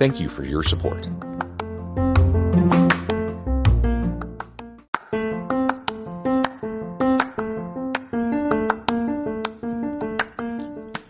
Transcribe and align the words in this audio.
Thank 0.00 0.18
you 0.18 0.30
for 0.30 0.44
your 0.44 0.62
support. 0.62 1.06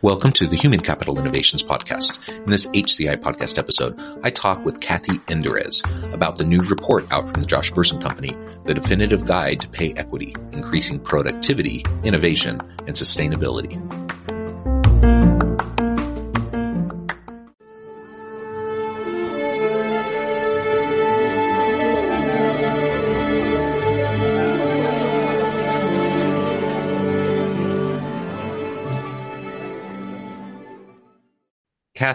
Welcome 0.02 0.32
to 0.32 0.48
the 0.48 0.58
Human 0.60 0.80
Capital 0.80 1.20
Innovations 1.20 1.62
Podcast. 1.62 2.28
In 2.30 2.50
this 2.50 2.66
HCI 2.66 3.18
podcast 3.18 3.58
episode, 3.58 3.96
I 4.24 4.30
talk 4.30 4.64
with 4.64 4.80
Kathy 4.80 5.18
Enderes 5.28 5.84
about 6.12 6.38
the 6.38 6.44
new 6.44 6.58
report 6.62 7.06
out 7.12 7.30
from 7.30 7.40
the 7.40 7.46
Josh 7.46 7.70
Bersin 7.70 8.02
Company, 8.02 8.36
The 8.64 8.74
Definitive 8.74 9.24
Guide 9.24 9.60
to 9.60 9.68
Pay 9.68 9.92
Equity, 9.92 10.34
Increasing 10.50 10.98
Productivity, 10.98 11.84
Innovation, 12.02 12.60
and 12.88 12.96
Sustainability. 12.96 13.99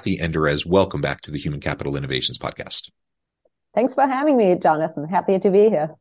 Kathy 0.05 0.19
Enderes, 0.19 0.67
welcome 0.67 1.01
back 1.01 1.21
to 1.21 1.31
the 1.31 1.39
Human 1.39 1.59
Capital 1.59 1.97
Innovations 1.97 2.37
Podcast. 2.37 2.91
Thanks 3.73 3.95
for 3.95 4.05
having 4.05 4.37
me, 4.37 4.55
Jonathan. 4.61 5.07
Happy 5.07 5.39
to 5.39 5.49
be 5.49 5.67
here. 5.67 5.95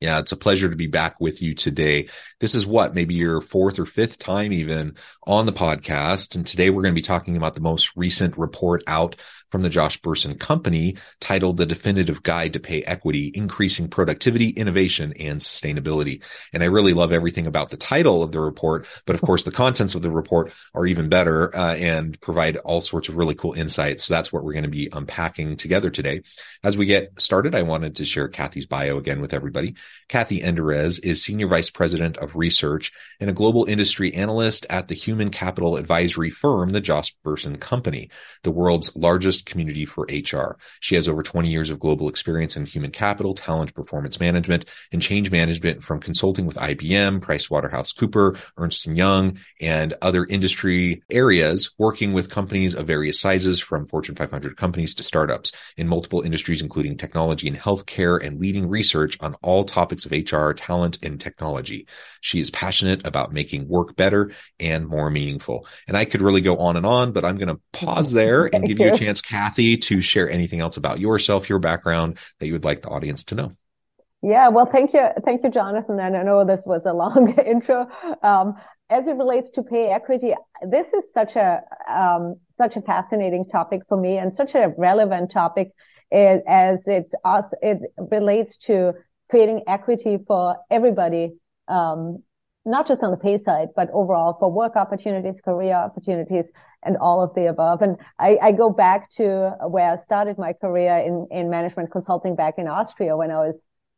Yeah, 0.00 0.18
it's 0.18 0.32
a 0.32 0.36
pleasure 0.36 0.70
to 0.70 0.76
be 0.76 0.86
back 0.86 1.20
with 1.20 1.42
you 1.42 1.54
today. 1.54 2.08
This 2.38 2.54
is 2.54 2.66
what, 2.66 2.94
maybe 2.94 3.14
your 3.14 3.42
fourth 3.42 3.78
or 3.78 3.84
fifth 3.84 4.18
time 4.18 4.50
even 4.50 4.96
on 5.26 5.44
the 5.44 5.52
podcast. 5.52 6.34
And 6.34 6.46
today 6.46 6.70
we're 6.70 6.80
going 6.80 6.94
to 6.94 6.98
be 6.98 7.02
talking 7.02 7.36
about 7.36 7.52
the 7.52 7.60
most 7.60 7.94
recent 7.96 8.38
report 8.38 8.82
out 8.86 9.16
from 9.50 9.60
the 9.60 9.68
Josh 9.68 10.00
Bersin 10.00 10.38
Company 10.38 10.96
titled 11.20 11.58
The 11.58 11.66
Definitive 11.66 12.22
Guide 12.22 12.54
to 12.54 12.60
Pay 12.60 12.82
Equity, 12.84 13.30
Increasing 13.34 13.88
Productivity, 13.88 14.48
Innovation, 14.50 15.12
and 15.20 15.40
Sustainability. 15.40 16.22
And 16.54 16.62
I 16.62 16.66
really 16.66 16.94
love 16.94 17.12
everything 17.12 17.46
about 17.46 17.68
the 17.68 17.76
title 17.76 18.22
of 18.22 18.32
the 18.32 18.40
report, 18.40 18.86
but 19.04 19.16
of 19.16 19.20
course 19.20 19.42
the 19.42 19.50
contents 19.50 19.94
of 19.94 20.00
the 20.00 20.10
report 20.10 20.52
are 20.74 20.86
even 20.86 21.10
better 21.10 21.54
uh, 21.54 21.74
and 21.74 22.18
provide 22.22 22.56
all 22.58 22.80
sorts 22.80 23.10
of 23.10 23.16
really 23.16 23.34
cool 23.34 23.52
insights. 23.52 24.04
So 24.04 24.14
that's 24.14 24.32
what 24.32 24.44
we're 24.44 24.54
going 24.54 24.62
to 24.62 24.70
be 24.70 24.88
unpacking 24.90 25.58
together 25.58 25.90
today. 25.90 26.22
As 26.64 26.78
we 26.78 26.86
get 26.86 27.20
started, 27.20 27.54
I 27.54 27.62
wanted 27.62 27.96
to 27.96 28.06
share 28.06 28.28
Kathy's 28.28 28.66
bio 28.66 28.96
again 28.96 29.20
with 29.20 29.34
everybody. 29.34 29.74
Kathy 30.08 30.40
Enderes 30.40 30.98
is 31.04 31.22
Senior 31.22 31.46
Vice 31.46 31.70
President 31.70 32.16
of 32.18 32.34
Research 32.34 32.90
and 33.20 33.30
a 33.30 33.32
global 33.32 33.64
industry 33.66 34.12
analyst 34.14 34.66
at 34.68 34.88
the 34.88 34.94
human 34.94 35.30
capital 35.30 35.76
advisory 35.76 36.30
firm, 36.30 36.70
the 36.70 36.80
Josh 36.80 37.14
Bersin 37.24 37.60
Company, 37.60 38.10
the 38.42 38.50
world's 38.50 38.94
largest 38.96 39.46
community 39.46 39.86
for 39.86 40.08
HR. 40.10 40.58
She 40.80 40.96
has 40.96 41.08
over 41.08 41.22
20 41.22 41.48
years 41.48 41.70
of 41.70 41.78
global 41.78 42.08
experience 42.08 42.56
in 42.56 42.66
human 42.66 42.90
capital, 42.90 43.34
talent, 43.34 43.74
performance 43.74 44.18
management, 44.18 44.64
and 44.90 45.00
change 45.00 45.30
management 45.30 45.84
from 45.84 46.00
consulting 46.00 46.46
with 46.46 46.56
IBM, 46.56 47.20
PricewaterhouseCooper, 47.20 48.38
Ernst 48.56 48.86
& 48.86 48.88
Young, 48.88 49.38
and 49.60 49.94
other 50.02 50.24
industry 50.24 51.02
areas, 51.10 51.70
working 51.78 52.12
with 52.12 52.30
companies 52.30 52.74
of 52.74 52.86
various 52.86 53.20
sizes 53.20 53.60
from 53.60 53.86
Fortune 53.86 54.16
500 54.16 54.56
companies 54.56 54.94
to 54.94 55.02
startups 55.02 55.52
in 55.76 55.86
multiple 55.86 56.22
industries, 56.22 56.62
including 56.62 56.96
technology 56.96 57.46
and 57.46 57.56
healthcare 57.56 58.20
and 58.24 58.40
leading 58.40 58.68
research 58.68 59.16
on 59.20 59.34
all 59.42 59.64
topics 59.64 59.79
of 59.82 60.12
HR, 60.12 60.52
talent, 60.52 60.98
and 61.02 61.20
technology. 61.20 61.86
She 62.20 62.40
is 62.40 62.50
passionate 62.50 63.06
about 63.06 63.32
making 63.32 63.68
work 63.68 63.96
better 63.96 64.32
and 64.58 64.86
more 64.86 65.10
meaningful. 65.10 65.66
And 65.88 65.96
I 65.96 66.04
could 66.04 66.22
really 66.22 66.40
go 66.40 66.58
on 66.58 66.76
and 66.76 66.86
on, 66.86 67.12
but 67.12 67.24
I'm 67.24 67.36
going 67.36 67.48
to 67.48 67.60
pause 67.72 68.12
there 68.12 68.46
and 68.54 68.64
give 68.64 68.78
you 68.78 68.92
a 68.92 68.96
chance, 68.96 69.20
Kathy, 69.20 69.76
to 69.76 70.00
share 70.00 70.30
anything 70.30 70.60
else 70.60 70.76
about 70.76 71.00
yourself, 71.00 71.48
your 71.48 71.58
background 71.58 72.18
that 72.38 72.46
you 72.46 72.52
would 72.52 72.64
like 72.64 72.82
the 72.82 72.88
audience 72.88 73.24
to 73.24 73.34
know. 73.34 73.52
Yeah, 74.22 74.48
well, 74.48 74.66
thank 74.66 74.92
you, 74.92 75.06
thank 75.24 75.42
you, 75.42 75.50
Jonathan. 75.50 75.98
And 75.98 76.14
I 76.14 76.22
know 76.22 76.44
this 76.44 76.64
was 76.66 76.84
a 76.84 76.92
long 76.92 77.34
intro. 77.46 77.88
Um, 78.22 78.54
as 78.90 79.06
it 79.06 79.12
relates 79.12 79.50
to 79.50 79.62
pay 79.62 79.88
equity, 79.88 80.34
this 80.68 80.92
is 80.92 81.04
such 81.14 81.36
a 81.36 81.62
um, 81.88 82.36
such 82.58 82.76
a 82.76 82.82
fascinating 82.82 83.46
topic 83.48 83.82
for 83.88 83.96
me, 83.96 84.18
and 84.18 84.34
such 84.34 84.54
a 84.54 84.74
relevant 84.76 85.30
topic 85.30 85.70
as 86.12 86.80
it 86.86 87.12
it 87.62 87.78
relates 88.10 88.56
to 88.58 88.94
creating 89.30 89.62
equity 89.68 90.18
for 90.26 90.56
everybody, 90.70 91.32
um, 91.68 92.22
not 92.66 92.86
just 92.86 93.02
on 93.02 93.10
the 93.10 93.16
pay 93.16 93.38
side, 93.38 93.68
but 93.74 93.88
overall 93.92 94.36
for 94.38 94.50
work 94.50 94.76
opportunities, 94.76 95.40
career 95.44 95.74
opportunities, 95.74 96.44
and 96.82 96.96
all 96.96 97.22
of 97.22 97.34
the 97.34 97.46
above. 97.46 97.80
And 97.80 97.96
I, 98.18 98.38
I, 98.42 98.52
go 98.52 98.70
back 98.70 99.10
to 99.16 99.54
where 99.68 99.92
I 99.92 100.04
started 100.04 100.38
my 100.38 100.52
career 100.54 100.98
in, 100.98 101.28
in 101.30 101.50
management 101.50 101.92
consulting 101.92 102.34
back 102.34 102.54
in 102.58 102.66
Austria 102.68 103.16
when 103.16 103.30
I 103.30 103.36
was 103.36 103.54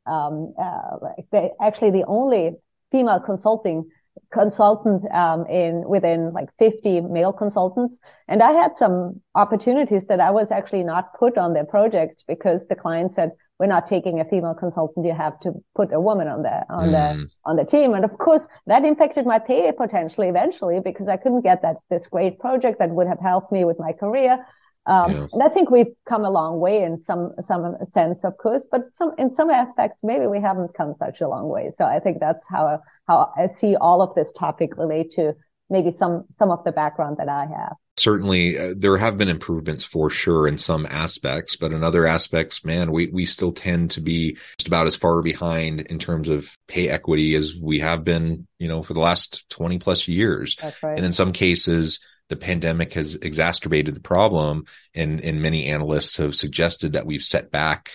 um, 0.06 0.52
uh, 0.60 1.44
actually 1.60 1.92
the 1.92 2.04
only 2.06 2.52
female 2.90 3.20
consulting 3.20 3.88
consultant 4.32 5.10
um, 5.12 5.46
in 5.46 5.88
within 5.88 6.32
like 6.32 6.48
50 6.58 7.02
male 7.02 7.32
consultants 7.32 7.96
and 8.28 8.42
i 8.42 8.52
had 8.52 8.76
some 8.76 9.20
opportunities 9.34 10.04
that 10.06 10.20
i 10.20 10.30
was 10.30 10.50
actually 10.50 10.82
not 10.82 11.14
put 11.18 11.38
on 11.38 11.54
their 11.54 11.64
projects 11.64 12.22
because 12.26 12.66
the 12.68 12.74
client 12.74 13.14
said 13.14 13.30
we're 13.58 13.66
not 13.66 13.86
taking 13.86 14.20
a 14.20 14.24
female 14.24 14.54
consultant. 14.54 15.06
You 15.06 15.14
have 15.14 15.38
to 15.40 15.52
put 15.74 15.92
a 15.92 16.00
woman 16.00 16.28
on 16.28 16.42
the 16.42 16.64
on 16.68 16.88
mm. 16.88 16.92
the 16.92 17.30
on 17.44 17.56
the 17.56 17.64
team. 17.64 17.94
And 17.94 18.04
of 18.04 18.18
course, 18.18 18.46
that 18.66 18.84
impacted 18.84 19.26
my 19.26 19.38
pay 19.38 19.70
potentially 19.72 20.28
eventually 20.28 20.80
because 20.80 21.08
I 21.08 21.16
couldn't 21.16 21.42
get 21.42 21.62
that 21.62 21.76
this 21.88 22.06
great 22.06 22.38
project 22.38 22.78
that 22.80 22.90
would 22.90 23.06
have 23.06 23.20
helped 23.20 23.52
me 23.52 23.64
with 23.64 23.78
my 23.78 23.92
career. 23.92 24.44
Um, 24.86 25.12
yeah. 25.12 25.26
And 25.32 25.42
I 25.44 25.48
think 25.48 25.70
we've 25.70 25.94
come 26.08 26.24
a 26.24 26.30
long 26.30 26.58
way 26.58 26.82
in 26.82 27.00
some 27.02 27.34
some 27.42 27.76
sense, 27.92 28.24
of 28.24 28.36
course, 28.36 28.66
but 28.70 28.92
some 28.98 29.12
in 29.16 29.32
some 29.32 29.50
aspects 29.50 29.98
maybe 30.02 30.26
we 30.26 30.40
haven't 30.40 30.74
come 30.74 30.94
such 30.98 31.20
a 31.20 31.28
long 31.28 31.48
way. 31.48 31.70
So 31.76 31.84
I 31.84 32.00
think 32.00 32.18
that's 32.18 32.44
how 32.48 32.80
how 33.06 33.32
I 33.36 33.48
see 33.60 33.76
all 33.76 34.02
of 34.02 34.14
this 34.16 34.32
topic 34.36 34.76
relate 34.76 35.12
to 35.12 35.34
maybe 35.70 35.92
some 35.96 36.24
some 36.38 36.50
of 36.50 36.64
the 36.64 36.72
background 36.72 37.18
that 37.18 37.28
I 37.28 37.46
have 37.46 37.76
certainly 37.96 38.58
uh, 38.58 38.74
there 38.76 38.96
have 38.96 39.18
been 39.18 39.28
improvements 39.28 39.84
for 39.84 40.10
sure 40.10 40.48
in 40.48 40.58
some 40.58 40.86
aspects, 40.86 41.56
but 41.56 41.72
in 41.72 41.84
other 41.84 42.06
aspects, 42.06 42.64
man, 42.64 42.90
we, 42.90 43.08
we 43.08 43.26
still 43.26 43.52
tend 43.52 43.92
to 43.92 44.00
be 44.00 44.34
just 44.58 44.66
about 44.66 44.86
as 44.86 44.96
far 44.96 45.20
behind 45.22 45.80
in 45.82 45.98
terms 45.98 46.28
of 46.28 46.56
pay 46.68 46.88
equity 46.88 47.34
as 47.34 47.54
we 47.54 47.80
have 47.80 48.04
been, 48.04 48.46
you 48.58 48.68
know, 48.68 48.82
for 48.82 48.94
the 48.94 49.00
last 49.00 49.48
20 49.50 49.78
plus 49.78 50.08
years. 50.08 50.56
Right. 50.62 50.96
And 50.96 51.04
in 51.04 51.12
some 51.12 51.32
cases, 51.32 52.00
the 52.28 52.36
pandemic 52.36 52.94
has 52.94 53.14
exacerbated 53.16 53.94
the 53.94 54.00
problem 54.00 54.64
and, 54.94 55.20
and 55.20 55.42
many 55.42 55.66
analysts 55.66 56.16
have 56.16 56.34
suggested 56.34 56.94
that 56.94 57.06
we've 57.06 57.22
set 57.22 57.50
back 57.50 57.90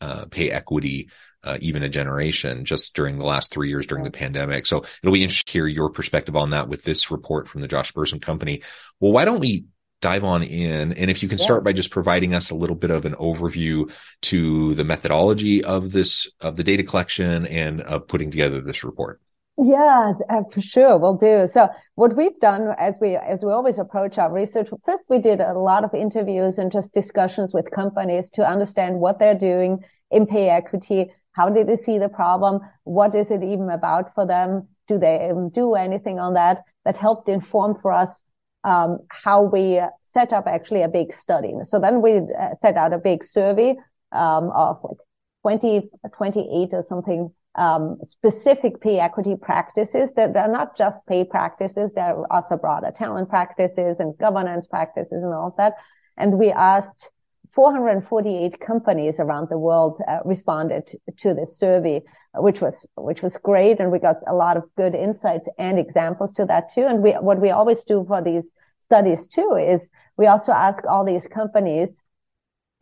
uh, 0.00 0.26
pay 0.30 0.50
equity 0.50 1.10
uh, 1.44 1.58
even 1.60 1.82
a 1.82 1.88
generation 1.88 2.64
just 2.64 2.94
during 2.94 3.18
the 3.18 3.24
last 3.24 3.50
three 3.50 3.68
years 3.68 3.86
during 3.86 4.04
the 4.04 4.10
pandemic. 4.10 4.66
So 4.66 4.84
it'll 5.02 5.14
be 5.14 5.22
interesting 5.22 5.50
to 5.50 5.52
hear 5.52 5.66
your 5.66 5.90
perspective 5.90 6.36
on 6.36 6.50
that 6.50 6.68
with 6.68 6.84
this 6.84 7.10
report 7.10 7.48
from 7.48 7.60
the 7.60 7.68
Josh 7.68 7.92
Bersin 7.92 8.20
Company. 8.20 8.62
Well, 9.00 9.12
why 9.12 9.24
don't 9.24 9.40
we 9.40 9.64
dive 10.00 10.24
on 10.24 10.42
in? 10.42 10.92
And 10.92 11.10
if 11.10 11.22
you 11.22 11.28
can 11.28 11.38
yeah. 11.38 11.44
start 11.44 11.64
by 11.64 11.72
just 11.72 11.90
providing 11.90 12.34
us 12.34 12.50
a 12.50 12.54
little 12.54 12.76
bit 12.76 12.90
of 12.90 13.04
an 13.04 13.14
overview 13.14 13.90
to 14.22 14.74
the 14.74 14.84
methodology 14.84 15.64
of 15.64 15.92
this, 15.92 16.26
of 16.40 16.56
the 16.56 16.64
data 16.64 16.82
collection 16.82 17.46
and 17.46 17.80
of 17.82 18.06
putting 18.08 18.30
together 18.30 18.60
this 18.60 18.84
report. 18.84 19.20
Yeah, 19.62 20.14
uh, 20.30 20.42
for 20.50 20.62
sure, 20.62 20.96
we'll 20.96 21.16
do. 21.16 21.46
So 21.52 21.68
what 21.94 22.16
we've 22.16 22.38
done 22.40 22.74
as 22.78 22.94
we 22.98 23.16
as 23.16 23.44
we 23.44 23.52
always 23.52 23.78
approach 23.78 24.16
our 24.16 24.32
research, 24.32 24.68
first 24.86 25.04
we 25.10 25.18
did 25.18 25.40
a 25.40 25.52
lot 25.52 25.84
of 25.84 25.92
interviews 25.92 26.56
and 26.56 26.72
just 26.72 26.94
discussions 26.94 27.52
with 27.52 27.70
companies 27.70 28.30
to 28.34 28.48
understand 28.48 29.00
what 29.00 29.18
they're 29.18 29.38
doing 29.38 29.80
in 30.10 30.26
pay 30.26 30.48
equity. 30.48 31.12
How 31.32 31.48
did 31.48 31.66
they 31.66 31.76
see 31.82 31.98
the 31.98 32.08
problem? 32.08 32.60
What 32.84 33.14
is 33.14 33.30
it 33.30 33.42
even 33.42 33.70
about 33.70 34.14
for 34.14 34.26
them? 34.26 34.68
Do 34.88 34.98
they 34.98 35.26
even 35.30 35.50
do 35.50 35.74
anything 35.74 36.18
on 36.18 36.34
that? 36.34 36.64
That 36.84 36.96
helped 36.96 37.28
inform 37.28 37.78
for 37.80 37.92
us 37.92 38.20
um, 38.64 38.98
how 39.08 39.42
we 39.42 39.80
set 40.04 40.32
up 40.32 40.46
actually 40.46 40.82
a 40.82 40.88
big 40.88 41.14
study. 41.14 41.52
So 41.64 41.78
then 41.78 42.02
we 42.02 42.18
uh, 42.18 42.54
set 42.60 42.76
out 42.76 42.92
a 42.92 42.98
big 42.98 43.22
survey 43.22 43.76
um, 44.12 44.50
of 44.50 44.80
like 44.82 44.98
20, 45.42 45.90
28 46.16 46.68
or 46.72 46.82
something 46.82 47.30
um, 47.56 47.98
specific 48.04 48.80
pay 48.80 48.98
equity 49.00 49.34
practices 49.40 50.10
that 50.16 50.32
they're 50.32 50.50
not 50.50 50.76
just 50.76 51.04
pay 51.06 51.24
practices, 51.24 51.90
they're 51.94 52.24
also 52.32 52.56
broader 52.56 52.92
talent 52.94 53.28
practices 53.28 53.98
and 53.98 54.16
governance 54.18 54.66
practices 54.66 55.22
and 55.22 55.34
all 55.34 55.48
of 55.48 55.56
that. 55.56 55.74
And 56.16 56.38
we 56.38 56.50
asked 56.50 57.10
448 57.54 58.60
companies 58.60 59.16
around 59.18 59.48
the 59.48 59.58
world 59.58 60.00
uh, 60.06 60.18
responded 60.24 60.90
to 61.18 61.34
this 61.34 61.58
survey, 61.58 62.02
which 62.36 62.60
was 62.60 62.86
which 62.96 63.22
was 63.22 63.36
great, 63.42 63.80
and 63.80 63.90
we 63.90 63.98
got 63.98 64.16
a 64.28 64.34
lot 64.34 64.56
of 64.56 64.64
good 64.76 64.94
insights 64.94 65.48
and 65.58 65.78
examples 65.78 66.32
to 66.34 66.44
that 66.46 66.72
too. 66.72 66.86
And 66.86 67.02
we 67.02 67.12
what 67.12 67.40
we 67.40 67.50
always 67.50 67.84
do 67.84 68.04
for 68.06 68.22
these 68.22 68.44
studies 68.82 69.26
too 69.26 69.56
is 69.56 69.88
we 70.16 70.26
also 70.26 70.52
ask 70.52 70.84
all 70.86 71.04
these 71.04 71.26
companies 71.26 72.02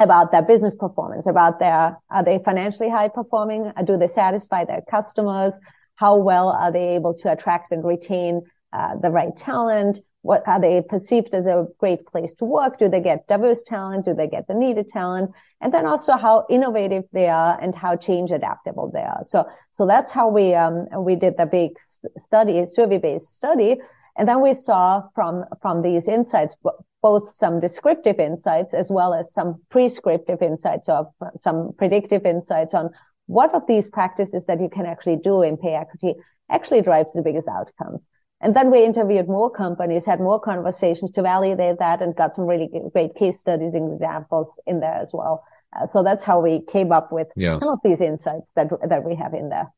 about 0.01 0.31
their 0.31 0.43
business 0.43 0.75
performance, 0.75 1.27
about 1.27 1.59
their, 1.59 1.97
are 2.11 2.25
they 2.25 2.39
financially 2.45 2.89
high 2.89 3.09
performing? 3.09 3.73
Do 3.85 3.97
they 3.99 4.09
satisfy 4.09 4.65
their 4.65 4.83
customers? 4.91 5.53
How 5.97 6.17
well 6.17 6.51
are 6.51 6.73
they 6.73 6.95
able 6.95 7.15
to 7.15 7.33
attract 7.33 7.73
and 7.73 7.85
retain 7.85 8.43
uh, 8.73 8.97
the 9.03 9.11
right 9.11 9.37
talent? 9.37 9.99
What 10.29 10.47
are 10.47 10.61
they 10.61 10.83
perceived 10.83 11.33
as 11.35 11.47
a 11.47 11.67
great 11.79 12.07
place 12.07 12.35
to 12.35 12.45
work? 12.45 12.79
Do 12.79 12.87
they 12.91 13.01
get 13.01 13.27
diverse 13.29 13.63
talent? 13.63 14.05
Do 14.05 14.13
they 14.13 14.27
get 14.27 14.47
the 14.47 14.53
needed 14.53 14.91
talent? 14.91 15.31
And 15.63 15.73
then 15.73 15.87
also 15.87 16.19
how 16.19 16.45
innovative 16.51 17.05
they 17.13 17.29
are 17.31 17.59
and 17.63 17.75
how 17.75 17.97
change 17.97 18.31
adaptable 18.31 18.91
they 18.93 19.07
are. 19.15 19.23
So, 19.25 19.47
so 19.73 19.87
that's 19.87 20.13
how 20.13 20.29
we, 20.29 20.55
um, 20.55 20.87
we 20.99 21.17
did 21.17 21.39
the 21.39 21.47
big 21.47 21.71
study, 22.19 22.67
survey 22.67 22.99
based 22.99 23.33
study. 23.33 23.79
And 24.19 24.29
then 24.29 24.43
we 24.43 24.53
saw 24.53 25.05
from, 25.15 25.47
from 25.63 25.81
these 25.81 26.07
insights 26.07 26.55
both 27.01 27.35
some 27.35 27.59
descriptive 27.59 28.21
insights 28.21 28.75
as 28.75 28.91
well 28.91 29.15
as 29.15 29.33
some 29.33 29.63
prescriptive 29.71 30.43
insights 30.43 30.91
of 30.91 31.07
some 31.41 31.73
predictive 31.79 32.27
insights 32.27 32.75
on 32.75 32.91
what 33.29 33.55
of 33.55 33.63
these 33.67 33.89
practices 33.89 34.43
that 34.47 34.61
you 34.61 34.69
can 34.69 34.85
actually 34.85 35.17
do 35.17 35.41
in 35.41 35.57
pay 35.57 35.73
equity 35.73 36.17
actually 36.51 36.83
drives 36.83 37.09
the 37.15 37.23
biggest 37.23 37.49
outcomes. 37.49 38.11
And 38.41 38.55
then 38.55 38.71
we 38.71 38.85
interviewed 38.85 39.29
more 39.29 39.51
companies, 39.51 40.05
had 40.05 40.21
more 40.21 40.41
conversations 40.41 41.11
to 41.13 41.23
validate 41.23 41.79
that 41.81 42.01
and 42.01 42.15
got 42.15 42.35
some 42.35 42.47
really 42.47 42.71
great 42.93 43.17
case 43.17 43.41
studies 43.41 43.75
and 43.75 43.93
examples 43.93 44.49
in 44.67 44.81
there 44.81 44.95
as 44.95 45.11
well. 45.13 45.45
Uh, 45.77 45.87
so 45.87 46.03
that's 46.03 46.25
how 46.25 46.41
we 46.41 46.61
came 46.61 46.93
up 46.93 47.11
with 47.13 47.27
yeah. 47.37 47.59
some 47.59 47.69
of 47.69 47.81
these 47.83 48.01
insights 48.01 48.51
that, 48.55 48.69
that 48.89 49.05
we 49.05 49.17
have 49.17 49.35
in 49.35 49.49
there. 49.49 49.73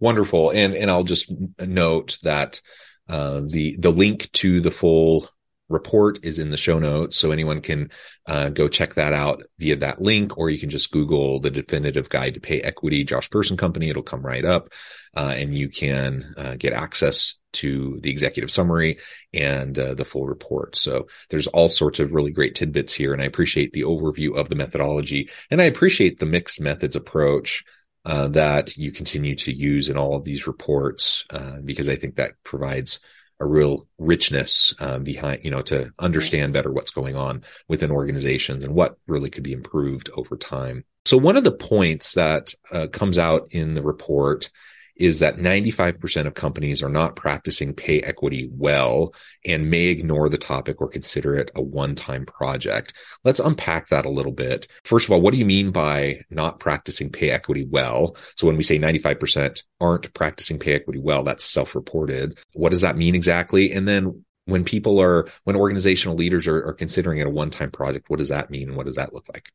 Wonderful. 0.00 0.50
And, 0.50 0.74
and 0.74 0.90
I'll 0.90 1.04
just 1.04 1.30
note 1.60 2.18
that, 2.22 2.60
uh, 3.08 3.42
the, 3.46 3.76
the 3.78 3.90
link 3.90 4.30
to 4.32 4.60
the 4.60 4.70
full 4.70 5.28
report 5.68 6.24
is 6.24 6.38
in 6.38 6.50
the 6.50 6.56
show 6.56 6.78
notes. 6.78 7.16
So 7.16 7.30
anyone 7.30 7.60
can 7.60 7.90
uh, 8.26 8.48
go 8.48 8.68
check 8.68 8.94
that 8.94 9.12
out 9.12 9.42
via 9.58 9.76
that 9.76 10.00
link, 10.00 10.38
or 10.38 10.50
you 10.50 10.58
can 10.58 10.70
just 10.70 10.90
Google 10.90 11.40
the 11.40 11.50
definitive 11.50 12.08
guide 12.08 12.34
to 12.34 12.40
pay 12.40 12.60
equity, 12.60 13.04
Josh 13.04 13.28
Bersin 13.28 13.58
Company. 13.58 13.88
It'll 13.88 14.02
come 14.02 14.24
right 14.24 14.44
up. 14.44 14.72
Uh, 15.16 15.34
and 15.36 15.56
you 15.56 15.68
can 15.68 16.34
uh, 16.36 16.54
get 16.58 16.72
access 16.72 17.38
to 17.52 17.98
the 18.02 18.10
executive 18.10 18.50
summary 18.50 18.98
and 19.32 19.78
uh, 19.78 19.94
the 19.94 20.04
full 20.04 20.26
report. 20.26 20.76
So 20.76 21.08
there's 21.30 21.46
all 21.48 21.68
sorts 21.68 21.98
of 21.98 22.12
really 22.12 22.30
great 22.30 22.54
tidbits 22.54 22.92
here. 22.92 23.12
And 23.12 23.22
I 23.22 23.24
appreciate 23.24 23.72
the 23.72 23.82
overview 23.82 24.36
of 24.36 24.48
the 24.48 24.56
methodology 24.56 25.30
and 25.50 25.60
I 25.60 25.64
appreciate 25.64 26.20
the 26.20 26.26
mixed 26.26 26.60
methods 26.60 26.94
approach 26.94 27.64
uh, 28.04 28.28
that 28.28 28.76
you 28.76 28.92
continue 28.92 29.34
to 29.34 29.52
use 29.52 29.88
in 29.88 29.96
all 29.96 30.14
of 30.14 30.24
these 30.24 30.46
reports, 30.46 31.26
uh, 31.30 31.58
because 31.64 31.88
I 31.88 31.96
think 31.96 32.16
that 32.16 32.32
provides 32.42 33.00
a 33.40 33.46
real 33.46 33.86
richness 33.98 34.74
um, 34.80 35.04
behind, 35.04 35.44
you 35.44 35.50
know, 35.50 35.62
to 35.62 35.92
understand 35.98 36.52
better 36.52 36.72
what's 36.72 36.90
going 36.90 37.16
on 37.16 37.44
within 37.68 37.90
organizations 37.90 38.64
and 38.64 38.74
what 38.74 38.96
really 39.06 39.30
could 39.30 39.42
be 39.42 39.52
improved 39.52 40.10
over 40.14 40.36
time. 40.36 40.84
So 41.04 41.16
one 41.16 41.36
of 41.36 41.44
the 41.44 41.52
points 41.52 42.14
that 42.14 42.52
uh, 42.70 42.88
comes 42.88 43.16
out 43.16 43.48
in 43.50 43.74
the 43.74 43.82
report 43.82 44.50
is 44.98 45.20
that 45.20 45.36
95% 45.36 46.26
of 46.26 46.34
companies 46.34 46.82
are 46.82 46.88
not 46.88 47.16
practicing 47.16 47.72
pay 47.72 48.00
equity 48.00 48.48
well 48.52 49.14
and 49.44 49.70
may 49.70 49.86
ignore 49.86 50.28
the 50.28 50.38
topic 50.38 50.80
or 50.80 50.88
consider 50.88 51.34
it 51.34 51.50
a 51.54 51.62
one-time 51.62 52.26
project. 52.26 52.92
Let's 53.24 53.40
unpack 53.40 53.88
that 53.88 54.04
a 54.04 54.10
little 54.10 54.32
bit. 54.32 54.66
First 54.84 55.06
of 55.06 55.12
all, 55.12 55.20
what 55.20 55.32
do 55.32 55.38
you 55.38 55.44
mean 55.44 55.70
by 55.70 56.22
not 56.30 56.58
practicing 56.58 57.10
pay 57.10 57.30
equity 57.30 57.64
well? 57.68 58.16
So 58.36 58.46
when 58.46 58.56
we 58.56 58.64
say 58.64 58.78
95% 58.78 59.62
aren't 59.80 60.12
practicing 60.14 60.58
pay 60.58 60.74
equity 60.74 60.98
well, 60.98 61.22
that's 61.22 61.44
self-reported. 61.44 62.38
What 62.54 62.70
does 62.70 62.80
that 62.80 62.96
mean 62.96 63.14
exactly? 63.14 63.72
And 63.72 63.86
then 63.86 64.24
when 64.46 64.64
people 64.64 65.00
are, 65.00 65.28
when 65.44 65.56
organizational 65.56 66.16
leaders 66.16 66.46
are, 66.46 66.66
are 66.66 66.74
considering 66.74 67.18
it 67.18 67.26
a 67.26 67.30
one-time 67.30 67.70
project, 67.70 68.10
what 68.10 68.18
does 68.18 68.30
that 68.30 68.50
mean? 68.50 68.68
And 68.68 68.76
what 68.76 68.86
does 68.86 68.96
that 68.96 69.12
look 69.12 69.28
like? 69.28 69.52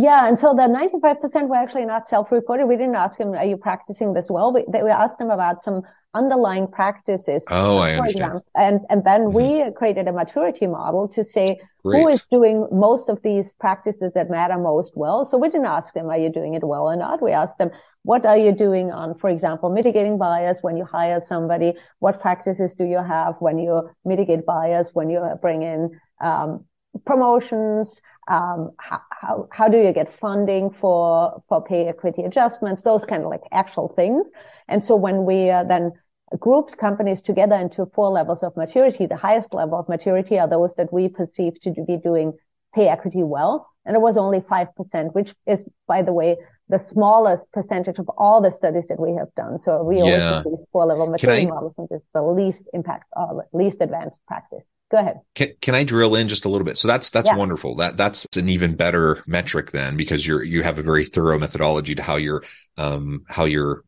Yeah, 0.00 0.28
and 0.28 0.38
so 0.38 0.54
the 0.54 0.62
95% 0.62 1.48
were 1.48 1.56
actually 1.56 1.84
not 1.84 2.06
self-reported. 2.06 2.66
We 2.66 2.76
didn't 2.76 2.94
ask 2.94 3.18
them, 3.18 3.32
are 3.34 3.44
you 3.44 3.56
practicing 3.56 4.14
this 4.14 4.30
well? 4.30 4.52
We, 4.52 4.64
we 4.68 4.90
asked 4.90 5.18
them 5.18 5.30
about 5.30 5.64
some 5.64 5.82
underlying 6.14 6.68
practices. 6.68 7.42
Oh, 7.50 7.78
I 7.78 7.94
understand. 7.94 8.10
Example. 8.16 8.44
And, 8.54 8.80
and 8.90 9.02
then 9.02 9.22
mm-hmm. 9.22 9.66
we 9.66 9.72
created 9.72 10.06
a 10.06 10.12
maturity 10.12 10.68
model 10.68 11.08
to 11.08 11.24
say 11.24 11.58
Great. 11.84 12.00
who 12.00 12.08
is 12.10 12.24
doing 12.30 12.68
most 12.70 13.08
of 13.08 13.20
these 13.24 13.54
practices 13.54 14.12
that 14.14 14.30
matter 14.30 14.56
most 14.56 14.92
well. 14.94 15.24
So 15.24 15.36
we 15.36 15.48
didn't 15.48 15.66
ask 15.66 15.92
them, 15.94 16.08
are 16.10 16.18
you 16.18 16.30
doing 16.30 16.54
it 16.54 16.62
well 16.62 16.84
or 16.84 16.94
not? 16.94 17.20
We 17.20 17.32
asked 17.32 17.58
them, 17.58 17.70
what 18.04 18.24
are 18.24 18.38
you 18.38 18.52
doing 18.52 18.92
on, 18.92 19.18
for 19.18 19.28
example, 19.28 19.68
mitigating 19.68 20.16
bias 20.16 20.60
when 20.62 20.76
you 20.76 20.84
hire 20.84 21.20
somebody? 21.26 21.72
What 21.98 22.20
practices 22.20 22.72
do 22.78 22.84
you 22.84 23.02
have 23.02 23.34
when 23.40 23.58
you 23.58 23.90
mitigate 24.04 24.46
bias, 24.46 24.90
when 24.92 25.10
you 25.10 25.28
bring 25.42 25.62
in 25.62 25.90
um, 26.20 26.64
promotions? 27.04 28.00
Um, 28.28 28.72
how, 28.78 29.00
how, 29.10 29.48
how 29.50 29.68
do 29.68 29.78
you 29.78 29.92
get 29.92 30.14
funding 30.20 30.70
for, 30.80 31.42
for 31.48 31.62
pay 31.62 31.88
equity 31.88 32.22
adjustments? 32.22 32.82
Those 32.82 33.04
kind 33.04 33.22
of 33.22 33.30
like 33.30 33.42
actual 33.52 33.92
things. 33.96 34.26
And 34.68 34.84
so 34.84 34.96
when 34.96 35.24
we 35.24 35.50
uh, 35.50 35.64
then 35.64 35.92
grouped 36.38 36.76
companies 36.76 37.22
together 37.22 37.54
into 37.54 37.86
four 37.94 38.10
levels 38.10 38.42
of 38.42 38.56
maturity, 38.56 39.06
the 39.06 39.16
highest 39.16 39.54
level 39.54 39.78
of 39.78 39.88
maturity 39.88 40.38
are 40.38 40.48
those 40.48 40.74
that 40.76 40.92
we 40.92 41.08
perceive 41.08 41.60
to 41.62 41.70
be 41.86 41.96
doing 41.96 42.32
pay 42.74 42.88
equity 42.88 43.22
well. 43.22 43.68
And 43.86 43.96
it 43.96 44.00
was 44.00 44.18
only 44.18 44.40
5%, 44.40 45.14
which 45.14 45.34
is, 45.46 45.60
by 45.86 46.02
the 46.02 46.12
way, 46.12 46.36
the 46.68 46.84
smallest 46.92 47.50
percentage 47.52 47.98
of 47.98 48.10
all 48.18 48.42
the 48.42 48.52
studies 48.52 48.86
that 48.88 49.00
we 49.00 49.14
have 49.14 49.34
done. 49.34 49.56
So 49.56 49.82
we 49.82 49.96
yeah. 49.96 50.02
always 50.02 50.46
use 50.46 50.66
four 50.70 50.84
level 50.84 51.06
maturity 51.06 51.46
I... 51.46 51.50
models 51.50 51.72
since 51.76 51.88
it's 51.90 52.04
the 52.12 52.22
least 52.22 52.62
impact, 52.74 53.04
uh, 53.16 53.38
least 53.54 53.78
advanced 53.80 54.20
practice 54.26 54.64
go 54.90 54.98
ahead. 54.98 55.20
Can, 55.34 55.52
can 55.60 55.74
I 55.74 55.84
drill 55.84 56.14
in 56.14 56.28
just 56.28 56.44
a 56.44 56.48
little 56.48 56.64
bit? 56.64 56.78
So 56.78 56.88
that's 56.88 57.10
that's 57.10 57.28
yeah. 57.28 57.36
wonderful. 57.36 57.76
That 57.76 57.96
that's 57.96 58.26
an 58.36 58.48
even 58.48 58.74
better 58.74 59.22
metric 59.26 59.70
then 59.70 59.96
because 59.96 60.26
you're 60.26 60.42
you 60.42 60.62
have 60.62 60.78
a 60.78 60.82
very 60.82 61.04
thorough 61.04 61.38
methodology 61.38 61.94
to 61.94 62.02
how 62.02 62.16
you're 62.16 62.44
um 62.76 63.24
how 63.28 63.44
you're 63.44 63.84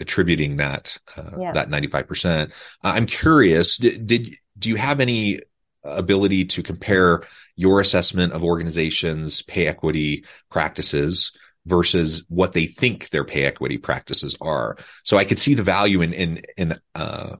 attributing 0.00 0.56
that 0.56 0.96
uh, 1.16 1.30
yeah. 1.38 1.52
that 1.52 1.68
95%. 1.68 2.48
Uh, 2.48 2.50
I'm 2.82 3.06
curious 3.06 3.76
did, 3.76 4.06
did 4.06 4.36
do 4.58 4.68
you 4.68 4.76
have 4.76 5.00
any 5.00 5.40
ability 5.84 6.44
to 6.44 6.62
compare 6.62 7.22
your 7.56 7.80
assessment 7.80 8.32
of 8.32 8.44
organizations 8.44 9.42
pay 9.42 9.66
equity 9.66 10.24
practices 10.50 11.32
versus 11.66 12.24
what 12.28 12.52
they 12.52 12.66
think 12.66 13.10
their 13.10 13.24
pay 13.24 13.44
equity 13.44 13.76
practices 13.76 14.36
are. 14.40 14.76
So 15.04 15.16
I 15.16 15.24
could 15.24 15.38
see 15.38 15.54
the 15.54 15.62
value 15.62 16.00
in 16.00 16.12
in 16.12 16.42
in 16.56 16.80
uh, 16.94 17.36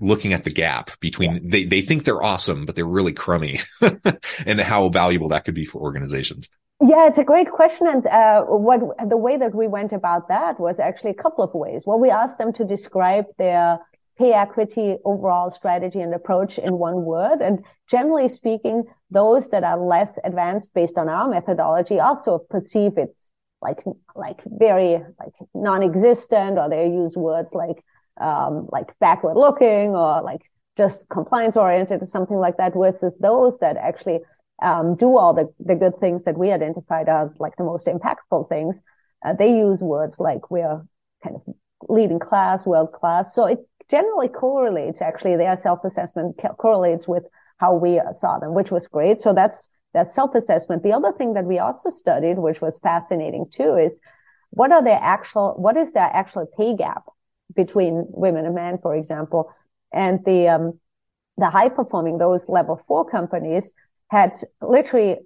looking 0.00 0.32
at 0.32 0.44
the 0.44 0.50
gap 0.50 0.90
between 1.00 1.34
yeah. 1.34 1.40
they, 1.42 1.64
they 1.64 1.80
think 1.80 2.04
they're 2.04 2.22
awesome, 2.22 2.66
but 2.66 2.76
they're 2.76 2.84
really 2.84 3.12
crummy 3.12 3.60
and 4.46 4.60
how 4.60 4.88
valuable 4.88 5.28
that 5.28 5.44
could 5.44 5.54
be 5.54 5.64
for 5.64 5.80
organizations. 5.80 6.48
Yeah, 6.82 7.08
it's 7.08 7.18
a 7.18 7.24
great 7.24 7.50
question. 7.50 7.86
And 7.86 8.06
uh, 8.06 8.42
what 8.44 8.80
the 9.08 9.16
way 9.16 9.36
that 9.36 9.54
we 9.54 9.68
went 9.68 9.92
about 9.92 10.28
that 10.28 10.58
was 10.58 10.78
actually 10.78 11.10
a 11.10 11.22
couple 11.22 11.44
of 11.44 11.52
ways. 11.52 11.82
Well, 11.84 11.98
we 11.98 12.10
asked 12.10 12.38
them 12.38 12.54
to 12.54 12.64
describe 12.64 13.26
their 13.36 13.78
pay 14.16 14.32
equity 14.32 14.96
overall 15.04 15.50
strategy 15.50 16.00
and 16.00 16.14
approach 16.14 16.58
in 16.58 16.78
one 16.78 17.04
word. 17.04 17.40
And 17.40 17.64
generally 17.90 18.28
speaking, 18.28 18.84
those 19.10 19.48
that 19.48 19.62
are 19.62 19.78
less 19.78 20.10
advanced 20.24 20.70
based 20.74 20.96
on 20.96 21.08
our 21.08 21.28
methodology 21.28 22.00
also 22.00 22.38
perceive 22.38 22.92
it's 22.96 23.30
like 23.62 23.82
like 24.14 24.40
very 24.46 25.02
like 25.18 25.34
non-existent, 25.54 26.58
or 26.58 26.70
they 26.70 26.86
use 26.86 27.14
words 27.14 27.52
like 27.52 27.84
um, 28.20 28.68
like 28.70 28.98
backward 29.00 29.36
looking 29.36 29.94
or 29.94 30.22
like 30.22 30.42
just 30.76 31.04
compliance 31.10 31.56
oriented 31.56 32.02
or 32.02 32.06
something 32.06 32.36
like 32.36 32.56
that 32.56 32.74
versus 32.74 33.12
those 33.20 33.54
that 33.60 33.76
actually 33.76 34.20
um, 34.62 34.94
do 34.96 35.16
all 35.16 35.34
the, 35.34 35.52
the 35.58 35.74
good 35.74 35.98
things 36.00 36.22
that 36.24 36.38
we 36.38 36.52
identified 36.52 37.08
as 37.08 37.30
like 37.38 37.56
the 37.56 37.64
most 37.64 37.86
impactful 37.86 38.48
things. 38.48 38.76
Uh, 39.24 39.32
they 39.32 39.56
use 39.56 39.80
words 39.80 40.18
like 40.18 40.50
we're 40.50 40.82
kind 41.22 41.36
of 41.36 41.42
leading 41.88 42.18
class, 42.18 42.66
world 42.66 42.92
class. 42.92 43.34
So 43.34 43.46
it 43.46 43.58
generally 43.90 44.28
correlates 44.28 45.00
actually 45.00 45.36
their 45.36 45.58
self-assessment 45.58 46.40
correlates 46.58 47.08
with 47.08 47.24
how 47.58 47.74
we 47.74 48.00
saw 48.16 48.38
them, 48.38 48.54
which 48.54 48.70
was 48.70 48.86
great. 48.86 49.20
So 49.20 49.34
that's 49.34 49.68
that 49.92 50.14
self-assessment. 50.14 50.82
The 50.82 50.92
other 50.92 51.12
thing 51.12 51.34
that 51.34 51.44
we 51.44 51.58
also 51.58 51.90
studied, 51.90 52.38
which 52.38 52.60
was 52.60 52.78
fascinating 52.78 53.46
too, 53.52 53.76
is 53.76 53.98
what 54.50 54.72
are 54.72 54.82
their 54.82 55.00
actual, 55.00 55.54
what 55.56 55.76
is 55.76 55.92
their 55.92 56.10
actual 56.12 56.46
pay 56.56 56.76
gap 56.76 57.04
between 57.54 58.04
women 58.08 58.46
and 58.46 58.54
men, 58.54 58.78
for 58.82 58.94
example? 58.94 59.52
And 59.92 60.20
the, 60.24 60.48
um, 60.48 60.80
the 61.36 61.50
high 61.50 61.68
performing, 61.68 62.18
those 62.18 62.48
level 62.48 62.82
four 62.86 63.08
companies 63.08 63.70
had 64.08 64.32
literally 64.60 65.18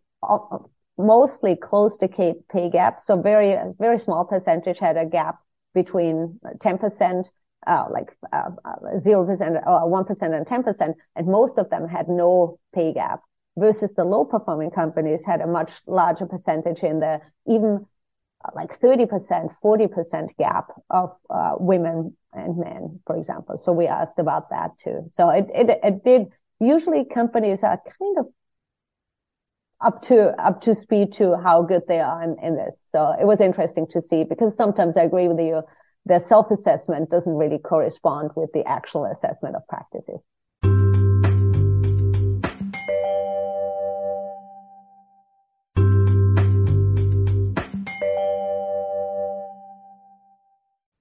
mostly 0.97 1.57
close 1.57 1.97
to 1.99 2.09
pay 2.09 2.71
gap. 2.71 3.01
So 3.01 3.21
very, 3.21 3.57
very 3.79 3.99
small 3.99 4.25
percentage 4.25 4.79
had 4.79 4.97
a 4.97 5.07
gap 5.07 5.39
between 5.75 6.39
10%, 6.59 7.27
uh, 7.67 7.85
like 7.91 8.17
uh, 8.33 8.51
0% 9.05 9.67
or 9.67 10.07
1% 10.07 10.23
and 10.23 10.47
10%. 10.47 10.95
And 11.17 11.27
most 11.27 11.59
of 11.59 11.69
them 11.71 11.89
had 11.89 12.09
no 12.09 12.59
pay 12.75 12.93
gap 12.93 13.21
versus 13.57 13.91
the 13.97 14.05
low 14.05 14.25
performing 14.25 14.71
companies 14.71 15.25
had 15.25 15.41
a 15.41 15.47
much 15.47 15.71
larger 15.87 16.27
percentage 16.27 16.83
in 16.83 17.01
the 17.01 17.21
even 17.47 17.75
uh, 17.77 17.81
like 18.55 18.81
30%, 18.81 19.55
40% 19.63 20.37
gap 20.39 20.69
of 20.91 21.17
uh, 21.31 21.55
women 21.59 22.17
and 22.33 22.59
men, 22.59 23.01
for 23.07 23.17
example. 23.17 23.57
So 23.57 23.73
we 23.73 23.87
asked 23.87 24.19
about 24.19 24.51
that 24.51 24.73
too. 24.83 25.09
So 25.13 25.31
it, 25.31 25.47
it, 25.55 25.79
it 25.83 26.05
did, 26.05 26.27
usually 26.61 27.05
companies 27.05 27.63
are 27.63 27.81
kind 27.99 28.19
of 28.19 28.27
up 29.81 30.03
to 30.03 30.33
up 30.43 30.63
to 30.63 30.75
speed 30.75 31.13
to 31.13 31.37
how 31.37 31.63
good 31.63 31.83
they 31.89 32.01
are 32.01 32.23
in, 32.23 32.37
in 32.43 32.57
this. 32.57 32.83
So 32.91 33.15
it 33.21 33.25
was 33.27 33.41
interesting 33.41 33.87
to 33.93 34.01
see 34.01 34.25
because 34.25 34.55
sometimes 34.57 34.97
I 34.97 35.03
agree 35.03 35.29
with 35.29 35.39
you 35.39 35.63
that 36.07 36.27
self-assessment 36.27 37.11
doesn't 37.11 37.35
really 37.35 37.59
correspond 37.59 38.31
with 38.37 38.51
the 38.53 38.67
actual 38.67 39.07
assessment 39.07 39.57
of 39.57 39.67
practices. 39.69 40.21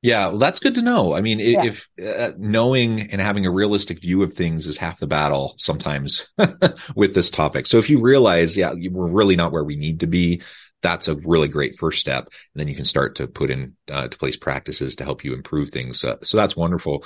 Yeah, 0.03 0.27
well, 0.27 0.37
that's 0.37 0.59
good 0.59 0.75
to 0.75 0.81
know. 0.81 1.13
I 1.13 1.21
mean, 1.21 1.39
yeah. 1.39 1.63
if 1.63 1.89
uh, 2.05 2.33
knowing 2.37 2.99
and 3.13 3.21
having 3.21 3.45
a 3.45 3.51
realistic 3.51 4.01
view 4.01 4.21
of 4.21 4.33
things 4.33 4.67
is 4.67 4.75
half 4.75 4.99
the 4.99 5.07
battle 5.07 5.55
sometimes 5.57 6.29
with 6.95 7.15
this 7.15 7.31
topic. 7.31 7.65
So 7.67 7.77
if 7.77 7.89
you 7.89 8.01
realize, 8.01 8.57
yeah, 8.57 8.73
we're 8.73 9.07
really 9.07 9.37
not 9.37 9.53
where 9.53 9.63
we 9.63 9.77
need 9.77 10.01
to 10.01 10.07
be, 10.07 10.41
that's 10.81 11.07
a 11.07 11.15
really 11.15 11.47
great 11.47 11.79
first 11.79 12.01
step. 12.01 12.25
And 12.25 12.59
then 12.59 12.67
you 12.67 12.75
can 12.75 12.83
start 12.83 13.15
to 13.15 13.27
put 13.27 13.49
in 13.49 13.77
uh, 13.89 14.09
to 14.09 14.17
place 14.17 14.35
practices 14.35 14.97
to 14.97 15.05
help 15.05 15.23
you 15.23 15.33
improve 15.33 15.71
things. 15.71 16.03
Uh, 16.03 16.17
so 16.21 16.35
that's 16.35 16.57
wonderful. 16.57 17.05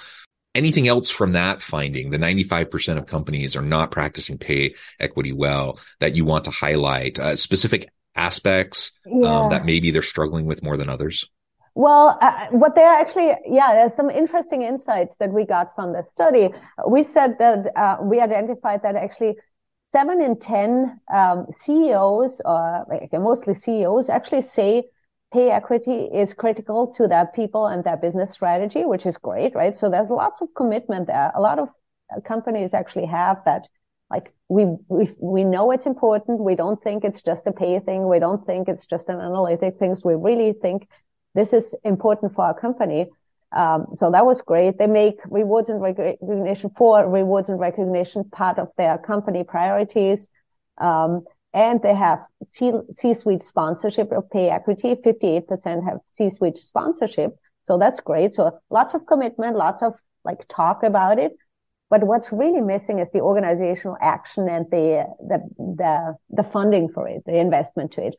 Anything 0.56 0.88
else 0.88 1.12
from 1.12 1.34
that 1.34 1.62
finding? 1.62 2.10
The 2.10 2.18
95% 2.18 2.98
of 2.98 3.06
companies 3.06 3.56
are 3.56 3.62
not 3.62 3.92
practicing 3.92 4.39
pay 4.39 4.74
equity 5.00 5.34
well 5.34 5.80
that 6.00 6.16
you 6.16 6.25
want 6.25 6.46
to 6.46 6.51
highlight 6.51 7.20
uh, 7.20 7.36
specific 7.36 7.89
aspects 8.16 8.92
yeah. 9.06 9.42
um, 9.42 9.50
that 9.51 9.66
maybe 9.66 9.92
they're 9.92 10.01
struggling 10.01 10.48
with 10.48 10.63
more 10.63 10.77
than 10.77 10.89
others? 10.89 11.30
Well, 11.77 12.17
uh, 12.22 12.48
what 12.50 12.74
they're 12.74 12.88
actually, 12.88 13.34
yeah, 13.46 13.74
there's 13.75 13.93
some 13.93 14.10
interesting 14.10 14.63
insights 14.63 15.15
that 15.19 15.31
we 15.31 15.46
got 15.46 15.75
from 15.75 15.93
the 15.93 16.03
study. 16.12 16.50
We 16.88 17.03
said 17.03 17.36
that 17.38 17.72
uh, 17.77 17.98
we 18.01 18.19
identified 18.19 18.81
that 18.81 18.96
actually 18.96 19.36
seven 19.91 20.19
in 20.19 20.39
10 20.39 21.00
um, 21.13 21.46
CEOs, 21.60 22.41
or 22.46 22.88
mostly 23.13 23.53
CEOs, 23.53 24.10
actually 24.10 24.41
say 24.41 24.86
pay 25.31 25.51
equity 25.51 26.10
is 26.12 26.34
critical 26.34 26.88
to 26.96 27.07
their 27.07 27.27
people 27.27 27.67
and 27.67 27.84
their 27.84 27.98
business 27.98 28.31
strategy, 28.31 28.84
which 28.84 29.05
is 29.05 29.15
great, 29.15 29.53
right? 29.53 29.77
So 29.77 29.88
there's 29.88 30.10
lots 30.10 30.41
of 30.41 30.48
commitment 30.55 31.05
there. 31.05 31.31
A 31.36 31.41
lot 31.41 31.60
of 31.60 31.69
companies 32.24 32.74
actually 32.74 33.05
have 33.05 33.38
that. 33.46 33.67
Like 34.10 34.34
we, 34.50 34.65
we, 34.88 35.12
we 35.19 35.43
know 35.43 35.69
it's 35.69 35.86
important. 35.86 36.39
We 36.39 36.55
don't 36.55 36.81
think 36.81 37.03
it's 37.03 37.22
just 37.22 37.43
a 37.46 37.51
pay 37.51 37.79
thing. 37.79 38.07
We 38.07 38.17
don't 38.17 38.43
think 38.48 38.67
it's 38.67 38.88
just 38.88 39.10
an 39.10 39.19
analytic 39.19 39.77
thing. 39.77 39.93
so 39.93 40.10
We 40.10 40.15
really 40.15 40.53
think 40.53 40.88
this 41.38 41.53
is 41.53 41.75
important 41.84 42.34
for 42.34 42.46
our 42.46 42.60
company. 42.60 43.06
Um, 43.56 43.88
so 43.94 44.12
that 44.12 44.25
was 44.25 44.41
great. 44.41 44.77
They 44.77 44.88
make 44.88 45.20
rewards 45.29 45.70
and 45.70 45.79
recognition 45.79 46.72
for 46.75 47.08
rewards 47.08 47.48
and 47.50 47.60
recognition 47.60 48.24
part 48.32 48.58
of 48.58 48.70
their 48.77 48.98
company 48.98 49.44
priorities. 49.44 50.27
Um, 50.79 51.24
and 51.53 51.82
they 51.82 51.96
have 51.96 52.20
C-suite 52.51 53.44
sponsorship 53.44 54.12
of 54.12 54.29
pay 54.32 54.50
equity. 54.50 54.96
58% 54.96 55.86
have 55.86 56.00
C-suite 56.13 56.58
sponsorship. 56.58 57.38
So 57.65 57.77
that's 57.77 58.00
great. 58.00 58.34
So 58.34 58.60
lots 58.70 58.96
of 58.96 59.06
commitment, 59.06 59.56
lots 59.56 59.84
of 59.84 59.94
like 60.25 60.46
talk 60.50 60.84
about 60.84 61.20
it. 61.20 61.34
But 61.89 62.03
what's 62.03 62.32
really 62.32 62.62
missing 62.62 63.00
is 63.00 63.08
the 63.13 63.22
organizational 63.22 63.96
action 64.01 64.50
and 64.50 64.65
the, 64.72 65.06
the, 65.20 65.39
the, 65.58 66.15
the 66.32 66.44
funding 66.51 66.89
for 66.89 67.08
it, 67.08 67.24
the 67.25 67.38
investment 67.38 67.94
to 67.94 68.08
it 68.08 68.15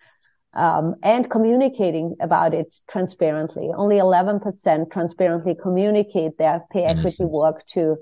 um, 0.54 0.94
and 1.02 1.30
communicating 1.30 2.16
about 2.20 2.54
it 2.54 2.74
transparently. 2.90 3.70
Only 3.74 3.96
11% 3.96 4.90
transparently 4.90 5.54
communicate 5.60 6.38
their 6.38 6.64
pay 6.72 6.84
equity 6.84 7.24
work 7.24 7.66
to 7.68 7.96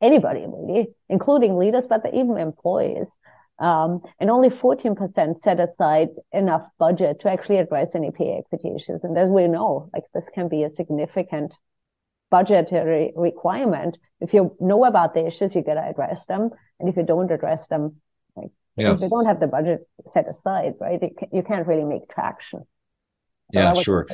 anybody, 0.00 0.46
really, 0.46 0.88
including 1.08 1.56
leaders, 1.56 1.86
but 1.86 2.02
even 2.12 2.36
employees. 2.36 3.08
Um, 3.58 4.02
and 4.20 4.30
only 4.30 4.50
14% 4.50 5.42
set 5.42 5.58
aside 5.58 6.10
enough 6.32 6.62
budget 6.78 7.20
to 7.20 7.30
actually 7.30 7.56
address 7.56 7.88
any 7.94 8.12
pay 8.12 8.38
equity 8.38 8.72
issues. 8.76 9.02
And 9.02 9.18
as 9.18 9.28
we 9.28 9.48
know, 9.48 9.90
like 9.92 10.04
this 10.14 10.28
can 10.32 10.48
be 10.48 10.62
a 10.62 10.72
significant 10.72 11.54
budgetary 12.30 13.12
requirement. 13.16 13.98
If 14.20 14.32
you 14.32 14.56
know 14.60 14.84
about 14.84 15.14
the 15.14 15.26
issues, 15.26 15.54
you 15.54 15.62
got 15.62 15.74
to 15.74 15.88
address 15.88 16.24
them. 16.26 16.50
And 16.78 16.88
if 16.88 16.96
you 16.96 17.02
don't 17.02 17.32
address 17.32 17.66
them, 17.66 17.96
yeah. 18.78 18.94
If 18.94 19.00
you 19.00 19.08
don't 19.08 19.26
have 19.26 19.40
the 19.40 19.46
budget 19.46 19.86
set 20.06 20.28
aside, 20.28 20.74
right, 20.80 21.00
you 21.32 21.42
can't 21.42 21.66
really 21.66 21.84
make 21.84 22.08
traction. 22.08 22.60
So 22.60 22.66
yeah, 23.60 23.74
sure. 23.74 24.06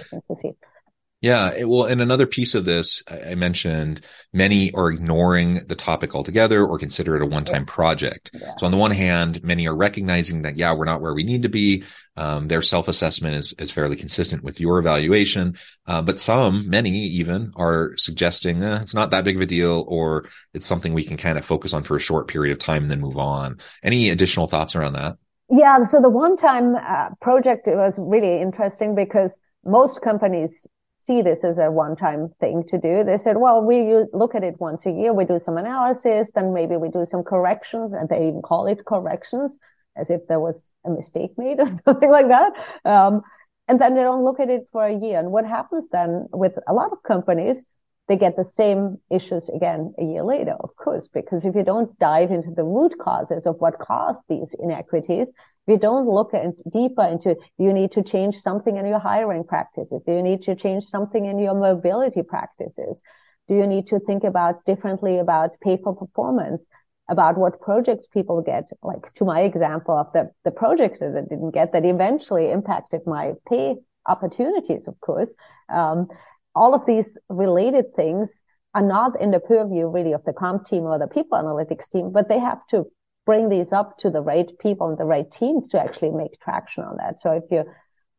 Yeah. 1.25 1.65
Well, 1.65 1.85
and 1.85 2.03
another 2.03 2.27
piece 2.27 2.55
of 2.55 2.67
this, 2.67 3.03
I 3.09 3.35
mentioned 3.35 4.05
many 4.35 4.75
are 4.75 4.91
ignoring 4.91 5.67
the 5.67 5.75
topic 5.75 6.15
altogether 6.15 6.63
or 6.63 6.79
consider 6.79 7.17
it 7.17 7.23
a 7.23 7.27
one 7.27 7.47
time 7.47 7.65
project. 7.65 8.31
Yeah. 8.35 8.53
So 8.59 8.67
on 8.67 8.73
the 8.73 8.77
one 8.77 8.91
hand, 8.91 9.43
many 9.43 9.67
are 9.67 9.75
recognizing 9.75 10.43
that, 10.43 10.59
yeah, 10.59 10.75
we're 10.75 10.85
not 10.85 11.01
where 11.01 11.15
we 11.15 11.25
need 11.25 11.45
to 11.45 11.49
be. 11.49 11.85
Um, 12.19 12.49
their 12.49 12.61
self 12.61 12.89
assessment 12.89 13.37
is, 13.37 13.55
is 13.55 13.71
fairly 13.71 13.97
consistent 13.97 14.45
with 14.45 14.61
your 14.61 14.79
evaluation. 14.79 15.57
Uh, 15.87 16.03
but 16.03 16.21
some, 16.21 16.69
many 16.69 16.91
even 16.91 17.55
are 17.57 17.97
suggesting 17.97 18.63
eh, 18.63 18.83
it's 18.83 18.93
not 18.93 19.11
that 19.13 19.25
big 19.25 19.37
of 19.37 19.43
a 19.43 19.47
deal 19.47 19.87
or 19.89 20.29
it's 20.53 20.67
something 20.67 20.93
we 20.93 21.05
can 21.05 21.17
kind 21.17 21.39
of 21.39 21.45
focus 21.47 21.73
on 21.73 21.85
for 21.85 21.97
a 21.97 22.01
short 22.01 22.29
period 22.29 22.53
of 22.53 22.59
time 22.59 22.83
and 22.83 22.91
then 22.91 23.01
move 23.01 23.17
on. 23.17 23.61
Any 23.83 24.11
additional 24.11 24.47
thoughts 24.47 24.77
around 24.77 24.93
that? 24.93 25.17
Yeah. 25.49 25.85
So 25.85 26.03
the 26.03 26.11
one 26.11 26.37
time 26.37 26.77
uh, 26.77 27.15
project 27.23 27.67
was 27.67 27.95
really 27.99 28.43
interesting 28.43 28.95
because 28.95 29.41
most 29.65 30.03
companies 30.03 30.67
see 31.05 31.23
this 31.23 31.41
as 31.45 31.59
a 31.59 31.71
one-time 31.71 32.31
thing 32.41 32.65
to 32.69 32.79
do. 32.79 33.05
They 33.05 33.19
said, 33.19 33.37
well, 33.37 33.63
we 33.63 34.05
look 34.13 34.35
at 34.35 34.45
it 34.45 34.61
once 34.61 34.87
a 34.87 34.91
year. 34.91 35.13
We 35.13 35.25
do 35.25 35.39
some 35.39 35.59
analysis, 35.59 36.31
then 36.35 36.55
maybe 36.55 36.77
we 36.77 36.89
do 36.89 37.05
some 37.07 37.23
corrections 37.23 37.95
and 37.95 38.09
they 38.09 38.29
even 38.29 38.43
call 38.43 38.67
it 38.67 38.85
corrections 38.85 39.57
as 39.97 40.11
if 40.11 40.27
there 40.29 40.41
was 40.41 40.73
a 40.85 40.91
mistake 40.91 41.33
made 41.37 41.61
or 41.61 41.69
something 41.85 42.11
like 42.11 42.29
that. 42.29 42.53
Um, 42.85 43.23
and 43.69 43.81
then 43.81 43.95
they 43.95 44.03
don't 44.03 44.25
look 44.25 44.41
at 44.41 44.51
it 44.51 44.63
for 44.73 44.87
a 44.87 44.99
year. 44.99 45.19
And 45.19 45.31
what 45.31 45.47
happens 45.47 45.85
then 45.91 46.27
with 46.33 46.53
a 46.67 46.73
lot 46.73 46.93
of 46.93 47.03
companies, 47.03 47.65
they 48.09 48.17
get 48.17 48.37
the 48.37 48.45
same 48.45 48.99
issues 49.11 49.49
again 49.49 49.95
a 49.99 50.05
year 50.05 50.23
later, 50.23 50.55
of 50.61 50.77
course, 50.77 51.09
because 51.09 51.45
if 51.45 51.55
you 51.55 51.63
don't 51.63 51.99
dive 51.99 52.31
into 52.31 52.51
the 52.51 52.65
root 52.65 52.93
causes 53.01 53.47
of 53.47 53.57
what 53.61 53.79
caused 53.79 54.19
these 54.29 54.55
inequities, 54.59 55.29
you 55.67 55.79
don't 55.79 56.09
look 56.09 56.33
deeper 56.71 57.05
into, 57.05 57.37
you 57.59 57.73
need 57.73 57.93
to 57.93 58.03
change 58.03 58.37
something 58.37 58.77
in 58.77 58.87
your 58.87 58.99
hiring 58.99 59.45
practices? 59.45 60.03
Do 60.07 60.13
you 60.13 60.23
need 60.23 60.43
to 60.43 60.55
change 60.55 60.85
something 60.85 61.25
in 61.25 61.39
your 61.39 61.55
mobility 61.55 62.23
practices? 62.23 63.03
Do 63.49 63.55
you 63.55 63.67
need 63.67 63.87
to 63.89 64.01
think 64.01 64.25
about 64.25 64.65
differently 64.65 65.19
about 65.19 65.51
pay 65.63 65.79
for 65.83 65.95
performance? 65.95 66.67
About 67.11 67.37
what 67.37 67.61
projects 67.61 68.07
people 68.07 68.41
get, 68.41 68.65
like 68.83 69.13
to 69.17 69.27
my 69.27 69.43
example 69.43 69.95
of 69.95 70.11
the, 70.15 70.31
the 70.45 70.51
projects 70.51 71.01
that 71.01 71.15
I 71.15 71.21
didn't 71.21 71.51
get 71.51 71.73
that 71.73 71.85
eventually 71.85 72.51
impacted 72.51 73.03
my 73.07 73.35
pay 73.47 73.77
opportunities, 74.07 74.89
of 74.89 74.99
course. 75.01 75.35
Um, 75.69 76.09
all 76.55 76.75
of 76.75 76.87
these 76.87 77.07
related 77.29 77.95
things 77.95 78.31
are 78.75 78.83
not 78.83 79.21
in 79.21 79.31
the 79.31 79.41
purview 79.41 79.87
really 79.87 80.13
of 80.13 80.25
the 80.25 80.33
comp 80.33 80.67
team 80.67 80.85
or 80.85 80.99
the 80.99 81.07
people 81.07 81.39
analytics 81.39 81.89
team, 81.91 82.11
but 82.11 82.29
they 82.29 82.39
have 82.39 82.67
to 82.71 82.87
bring 83.27 83.49
these 83.49 83.73
up 83.73 83.99
to 83.99 84.11
the 84.11 84.21
right 84.21 84.51
people 84.59 84.89
and 84.89 84.99
the 84.99 85.05
right 85.05 85.31
teams 85.31 85.69
to 85.69 85.81
actually 85.81 86.11
make 86.11 86.41
traction 86.41 86.85
on 86.85 86.97
that. 86.99 87.21
So 87.21 87.33
if 87.33 87.45
you 87.51 87.65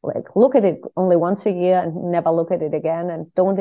like 0.03 0.35
look 0.35 0.55
at 0.55 0.65
it 0.65 0.81
only 0.95 1.15
once 1.15 1.45
a 1.45 1.51
year 1.51 1.79
and 1.79 2.11
never 2.11 2.31
look 2.31 2.51
at 2.51 2.61
it 2.61 2.73
again 2.73 3.09
and 3.09 3.33
don't 3.35 3.59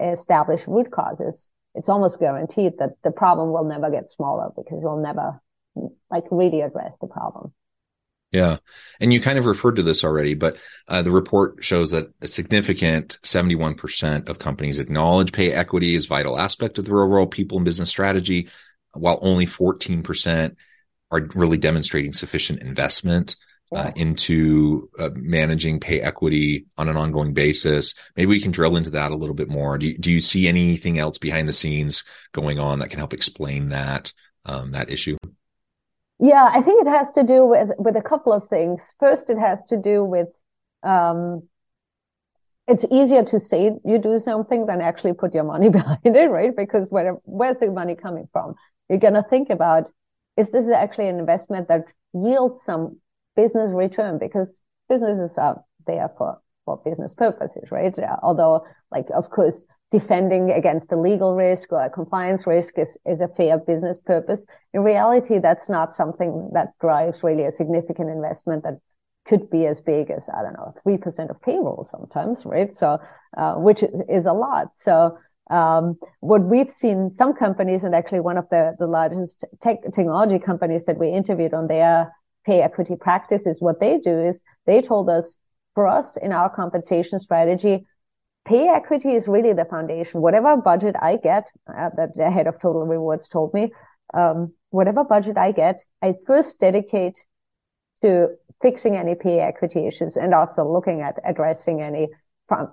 establish 0.00 0.60
root 0.66 0.90
causes, 0.90 1.50
it's 1.74 1.88
almost 1.88 2.18
guaranteed 2.18 2.78
that 2.78 2.90
the 3.04 3.10
problem 3.10 3.52
will 3.52 3.64
never 3.64 3.90
get 3.90 4.10
smaller 4.10 4.50
because 4.56 4.82
you'll 4.82 5.02
never 5.02 5.40
like 6.10 6.24
really 6.30 6.62
address 6.62 6.92
the 7.00 7.06
problem. 7.06 7.52
Yeah. 8.32 8.58
And 9.00 9.12
you 9.12 9.20
kind 9.20 9.38
of 9.38 9.46
referred 9.46 9.76
to 9.76 9.82
this 9.82 10.04
already, 10.04 10.34
but 10.34 10.56
uh, 10.88 11.02
the 11.02 11.12
report 11.12 11.64
shows 11.64 11.92
that 11.92 12.12
a 12.20 12.28
significant 12.28 13.18
71% 13.22 14.28
of 14.28 14.38
companies 14.38 14.78
acknowledge 14.78 15.32
pay 15.32 15.52
equity 15.52 15.94
as 15.94 16.06
vital 16.06 16.38
aspect 16.38 16.78
of 16.78 16.86
their 16.86 17.02
overall 17.02 17.26
people 17.26 17.56
and 17.58 17.64
business 17.64 17.88
strategy, 17.88 18.48
while 18.92 19.18
only 19.22 19.46
14% 19.46 20.56
are 21.10 21.28
really 21.34 21.58
demonstrating 21.58 22.12
sufficient 22.12 22.60
investment 22.60 23.36
uh, 23.72 23.90
into 23.96 24.88
uh, 24.98 25.10
managing 25.14 25.80
pay 25.80 26.00
equity 26.00 26.66
on 26.78 26.88
an 26.88 26.96
ongoing 26.96 27.32
basis. 27.32 27.94
Maybe 28.16 28.28
we 28.28 28.40
can 28.40 28.52
drill 28.52 28.76
into 28.76 28.90
that 28.90 29.10
a 29.10 29.16
little 29.16 29.34
bit 29.34 29.48
more. 29.48 29.76
Do 29.76 29.86
you, 29.86 29.98
do 29.98 30.10
you 30.10 30.20
see 30.20 30.46
anything 30.46 30.98
else 30.98 31.18
behind 31.18 31.48
the 31.48 31.52
scenes 31.52 32.04
going 32.32 32.58
on 32.58 32.78
that 32.78 32.90
can 32.90 32.98
help 32.98 33.12
explain 33.12 33.70
that 33.70 34.12
um, 34.44 34.72
that 34.72 34.90
issue? 34.90 35.16
Yeah, 36.18 36.48
I 36.50 36.62
think 36.62 36.86
it 36.86 36.90
has 36.90 37.10
to 37.12 37.24
do 37.24 37.44
with 37.44 37.70
with 37.78 37.96
a 37.96 38.02
couple 38.02 38.32
of 38.32 38.48
things. 38.48 38.80
First, 39.00 39.30
it 39.30 39.38
has 39.38 39.58
to 39.68 39.76
do 39.76 40.04
with 40.04 40.28
um, 40.82 41.48
it's 42.68 42.84
easier 42.90 43.24
to 43.24 43.40
say 43.40 43.72
you 43.84 43.98
do 43.98 44.18
something 44.18 44.66
than 44.66 44.80
actually 44.80 45.12
put 45.12 45.34
your 45.34 45.44
money 45.44 45.68
behind 45.78 46.00
it, 46.04 46.30
right? 46.30 46.54
Because 46.56 46.86
where 46.88 47.16
where's 47.24 47.58
the 47.58 47.66
money 47.66 47.96
coming 47.96 48.28
from? 48.32 48.54
You're 48.88 49.00
gonna 49.00 49.26
think 49.28 49.50
about 49.50 49.90
is 50.36 50.50
this 50.50 50.66
actually 50.74 51.08
an 51.08 51.18
investment 51.18 51.68
that 51.68 51.84
yields 52.12 52.64
some 52.64 52.98
business 53.36 53.70
return 53.72 54.18
because 54.18 54.48
businesses 54.88 55.32
are 55.36 55.62
there 55.86 56.10
for 56.16 56.38
for 56.64 56.76
business 56.84 57.14
purposes, 57.14 57.70
right? 57.70 57.94
Although, 58.22 58.66
like, 58.90 59.06
of 59.14 59.30
course, 59.30 59.62
defending 59.92 60.50
against 60.50 60.90
a 60.92 60.96
legal 61.00 61.34
risk 61.34 61.72
or 61.72 61.84
a 61.84 61.90
compliance 61.90 62.46
risk 62.46 62.76
is, 62.76 62.96
is 63.06 63.20
a 63.20 63.28
fair 63.28 63.58
business 63.58 64.00
purpose. 64.00 64.44
In 64.74 64.82
reality, 64.82 65.38
that's 65.38 65.68
not 65.68 65.94
something 65.94 66.50
that 66.52 66.72
drives 66.80 67.22
really 67.22 67.44
a 67.44 67.52
significant 67.52 68.10
investment 68.10 68.64
that 68.64 68.78
could 69.26 69.48
be 69.48 69.66
as 69.66 69.80
big 69.80 70.10
as, 70.10 70.28
I 70.28 70.42
don't 70.42 70.54
know, 70.54 70.74
3% 70.84 71.30
of 71.30 71.40
payroll 71.40 71.86
sometimes, 71.88 72.44
right? 72.44 72.76
So, 72.76 72.98
uh, 73.36 73.54
which 73.54 73.82
is 74.08 74.26
a 74.26 74.32
lot. 74.32 74.68
So, 74.80 75.18
um, 75.50 75.96
what 76.20 76.42
we've 76.42 76.70
seen 76.70 77.10
some 77.12 77.34
companies 77.34 77.84
and 77.84 77.94
actually 77.94 78.20
one 78.20 78.36
of 78.36 78.48
the, 78.50 78.74
the 78.78 78.86
largest 78.86 79.44
tech, 79.62 79.82
technology 79.94 80.38
companies 80.38 80.84
that 80.84 80.98
we 80.98 81.08
interviewed 81.08 81.54
on 81.54 81.68
their 81.68 82.12
pay 82.44 82.62
equity 82.62 82.94
practices, 82.96 83.60
what 83.60 83.80
they 83.80 83.98
do 83.98 84.20
is 84.20 84.42
they 84.66 84.80
told 84.80 85.08
us 85.08 85.36
for 85.74 85.86
us 85.86 86.16
in 86.16 86.32
our 86.32 86.48
compensation 86.48 87.18
strategy, 87.18 87.86
pay 88.46 88.68
equity 88.68 89.10
is 89.10 89.28
really 89.28 89.52
the 89.52 89.64
foundation. 89.64 90.20
Whatever 90.20 90.56
budget 90.56 90.96
I 91.00 91.16
get, 91.16 91.44
uh, 91.68 91.90
that 91.96 92.14
the 92.14 92.30
head 92.30 92.46
of 92.46 92.60
Total 92.60 92.86
Rewards 92.86 93.28
told 93.28 93.52
me, 93.52 93.72
um, 94.14 94.52
whatever 94.70 95.04
budget 95.04 95.36
I 95.36 95.52
get, 95.52 95.82
I 96.02 96.14
first 96.26 96.58
dedicate 96.58 97.16
to 98.02 98.28
fixing 98.62 98.96
any 98.96 99.14
pay 99.14 99.40
equity 99.40 99.86
issues 99.86 100.16
and 100.16 100.34
also 100.34 100.64
looking 100.70 101.02
at 101.02 101.16
addressing 101.24 101.82
any 101.82 102.08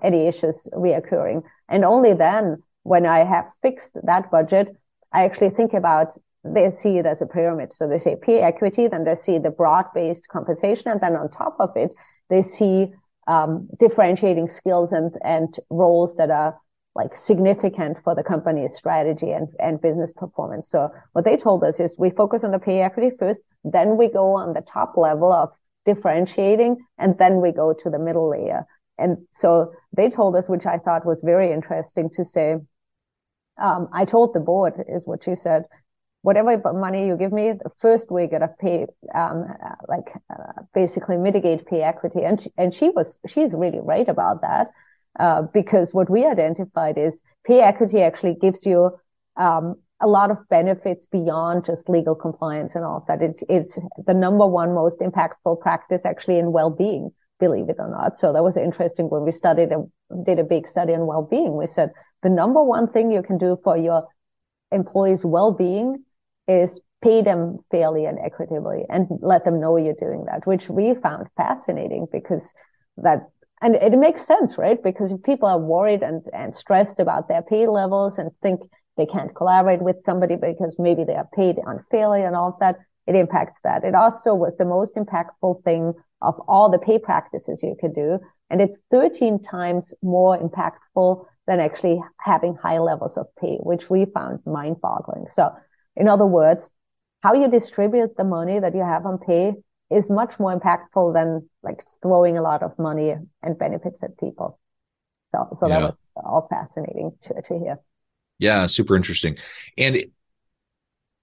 any 0.03 0.27
issues 0.27 0.67
reoccurring. 0.73 1.43
And 1.69 1.83
only 1.85 2.13
then, 2.13 2.63
when 2.83 3.05
I 3.05 3.23
have 3.23 3.45
fixed 3.61 3.91
that 4.03 4.29
budget, 4.29 4.75
I 5.11 5.23
actually 5.23 5.51
think 5.51 5.73
about 5.73 6.19
they 6.43 6.71
see 6.81 6.97
it 6.97 7.05
as 7.05 7.21
a 7.21 7.25
pyramid. 7.25 7.71
So 7.73 7.87
they 7.87 7.99
say 7.99 8.17
pay 8.21 8.41
equity, 8.41 8.87
then 8.87 9.05
they 9.05 9.15
see 9.23 9.37
the 9.37 9.49
broad-based 9.49 10.27
compensation, 10.27 10.89
and 10.91 10.99
then 10.99 11.15
on 11.15 11.31
top 11.31 11.55
of 11.59 11.69
it, 11.75 11.93
they 12.29 12.43
see 12.43 12.91
um, 13.27 13.69
differentiating 13.79 14.49
skills 14.49 14.91
and, 14.91 15.13
and 15.23 15.55
roles 15.69 16.15
that 16.17 16.29
are 16.29 16.57
like 16.95 17.15
significant 17.15 17.97
for 18.03 18.13
the 18.13 18.23
company's 18.23 18.75
strategy 18.75 19.31
and, 19.31 19.47
and 19.59 19.81
business 19.81 20.13
performance. 20.15 20.69
So 20.69 20.89
what 21.13 21.25
they 21.25 21.37
told 21.37 21.63
us 21.63 21.79
is 21.79 21.95
we 21.97 22.11
focus 22.11 22.43
on 22.43 22.51
the 22.51 22.59
pay 22.59 22.81
equity 22.81 23.15
first, 23.17 23.41
then 23.63 23.97
we 23.97 24.09
go 24.09 24.33
on 24.35 24.53
the 24.53 24.61
top 24.61 24.95
level 24.97 25.31
of 25.31 25.49
differentiating, 25.85 26.77
and 26.97 27.17
then 27.17 27.41
we 27.41 27.51
go 27.51 27.73
to 27.73 27.89
the 27.89 27.99
middle 27.99 28.29
layer. 28.29 28.65
And 28.97 29.17
so 29.31 29.73
they 29.95 30.09
told 30.09 30.35
us, 30.35 30.47
which 30.47 30.65
I 30.65 30.77
thought 30.77 31.05
was 31.05 31.21
very 31.23 31.51
interesting 31.51 32.09
to 32.15 32.25
say, 32.25 32.57
um, 33.62 33.88
I 33.93 34.05
told 34.05 34.33
the 34.33 34.39
board 34.39 34.73
is 34.88 35.05
what 35.05 35.23
she 35.23 35.35
said 35.35 35.65
whatever 36.23 36.57
money 36.73 37.05
you 37.05 37.17
give 37.17 37.31
me, 37.31 37.51
the 37.51 37.69
first 37.81 38.09
we're 38.09 38.27
gonna 38.27 38.50
pay, 38.59 38.88
um, 39.13 39.45
uh, 39.63 39.75
like 39.88 40.09
uh, 40.33 40.63
basically 40.73 41.17
mitigate 41.17 41.65
pay 41.67 41.81
equity. 41.81 42.21
And 42.23 42.41
she, 42.41 42.51
and 42.57 42.73
she 42.73 42.89
was 42.89 43.19
she's 43.27 43.51
really 43.53 43.79
right 43.81 44.07
about 44.07 44.41
that 44.41 44.71
uh, 45.19 45.43
because 45.53 45.93
what 45.93 46.09
we 46.09 46.25
identified 46.25 46.97
is 46.97 47.21
pay 47.45 47.60
equity 47.60 48.01
actually 48.01 48.36
gives 48.36 48.65
you 48.65 48.97
um, 49.36 49.75
a 50.01 50.08
lot 50.08 50.32
of 50.32 50.38
benefits 50.49 51.06
beyond 51.08 51.65
just 51.65 51.89
legal 51.89 52.15
compliance 52.15 52.73
and 52.73 52.86
all 52.86 52.97
of 52.97 53.06
that. 53.08 53.21
It, 53.21 53.43
it's 53.49 53.77
the 54.06 54.13
number 54.13 54.47
one 54.47 54.73
most 54.73 55.01
impactful 55.01 55.60
practice 55.60 56.06
actually 56.06 56.39
in 56.39 56.53
well-being, 56.53 57.12
believe 57.45 57.69
it 57.73 57.84
or 57.86 57.89
not. 57.97 58.17
So 58.21 58.25
that 58.34 58.43
was 58.49 58.58
interesting 58.58 59.06
when 59.13 59.23
we 59.27 59.32
studied 59.43 59.69
and 59.75 59.84
did 60.25 60.39
a 60.39 60.49
big 60.56 60.63
study 60.67 60.93
on 60.93 61.06
well-being. 61.12 61.53
We 61.63 61.67
said 61.67 61.89
the 62.25 62.29
number 62.29 62.62
one 62.75 62.88
thing 62.93 63.12
you 63.12 63.23
can 63.29 63.38
do 63.38 63.51
for 63.63 63.75
your 63.77 64.08
employees' 64.71 65.25
well-being 65.25 65.89
is 66.47 66.79
pay 67.01 67.21
them 67.21 67.41
fairly 67.69 68.06
and 68.06 68.17
equitably 68.29 68.82
and 68.89 69.08
let 69.21 69.43
them 69.43 69.60
know 69.60 69.77
you're 69.77 70.06
doing 70.08 70.23
that, 70.29 70.47
which 70.47 70.69
we 70.69 70.86
found 71.08 71.27
fascinating 71.36 72.08
because 72.12 72.45
that, 72.97 73.19
and 73.62 73.75
it 73.75 73.97
makes 73.97 74.25
sense, 74.25 74.58
right? 74.58 74.82
Because 74.82 75.12
if 75.12 75.21
people 75.23 75.49
are 75.49 75.60
worried 75.60 76.01
and, 76.01 76.21
and 76.34 76.56
stressed 76.56 76.99
about 76.99 77.27
their 77.27 77.41
pay 77.41 77.67
levels 77.67 78.17
and 78.17 78.32
think 78.41 78.62
they 78.95 79.06
can't 79.06 79.36
collaborate 79.36 79.82
with 79.82 79.97
somebody 80.03 80.36
because 80.36 80.75
maybe 80.79 81.03
they 81.03 81.15
are 81.15 81.29
paid 81.36 81.56
unfairly 81.65 82.21
and 82.23 82.36
all 82.36 82.49
of 82.53 82.60
that, 82.60 82.77
it 83.06 83.15
impacts 83.15 83.62
that. 83.63 83.84
It 83.84 83.95
also 83.95 84.34
was 84.34 84.53
the 84.58 84.71
most 84.75 84.95
impactful 84.95 85.63
thing 85.63 85.93
of 86.23 86.39
all 86.47 86.69
the 86.69 86.79
pay 86.79 86.97
practices 86.97 87.62
you 87.62 87.75
could 87.79 87.93
do. 87.93 88.19
And 88.49 88.62
it's 88.62 88.77
13 88.91 89.41
times 89.41 89.93
more 90.01 90.38
impactful 90.38 91.25
than 91.47 91.59
actually 91.59 92.01
having 92.19 92.55
high 92.55 92.79
levels 92.79 93.17
of 93.17 93.27
pay, 93.39 93.57
which 93.62 93.89
we 93.89 94.05
found 94.05 94.39
mind 94.45 94.79
boggling. 94.81 95.25
So 95.31 95.51
in 95.95 96.07
other 96.07 96.25
words, 96.25 96.71
how 97.21 97.33
you 97.33 97.49
distribute 97.49 98.17
the 98.17 98.23
money 98.23 98.59
that 98.59 98.73
you 98.73 98.81
have 98.81 99.05
on 99.05 99.17
pay 99.17 99.53
is 99.89 100.09
much 100.09 100.39
more 100.39 100.57
impactful 100.57 101.13
than 101.13 101.49
like 101.62 101.83
throwing 102.01 102.38
a 102.38 102.41
lot 102.41 102.63
of 102.63 102.77
money 102.79 103.13
and 103.41 103.59
benefits 103.59 104.01
at 104.03 104.17
people. 104.17 104.59
So, 105.33 105.57
so 105.59 105.67
yeah. 105.67 105.79
that 105.79 105.86
was 105.86 105.97
all 106.15 106.47
fascinating 106.49 107.12
to, 107.23 107.33
to 107.33 107.59
hear. 107.59 107.79
Yeah, 108.39 108.65
super 108.67 108.95
interesting. 108.95 109.38
And 109.77 110.05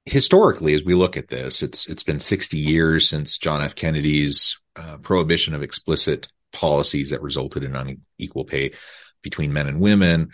historically, 0.05 0.75
as 0.75 0.85
we 0.85 0.95
look 0.95 1.17
at 1.17 1.29
this, 1.29 1.63
it's 1.63 1.89
it's 1.89 2.03
been 2.03 2.21
60 2.21 2.57
years 2.57 3.09
since 3.09 3.39
John 3.39 3.63
F. 3.63 3.75
Kennedy's 3.75 4.60
uh, 4.77 4.97
prohibition 4.99 5.55
of 5.55 5.63
explicit 5.63 6.29
policies 6.53 7.11
that 7.11 7.23
resulted 7.23 7.65
in 7.65 7.77
unequal 7.77 8.45
pay 8.45 8.73
between 9.23 9.53
men 9.53 9.67
and 9.67 9.81
women 9.81 10.31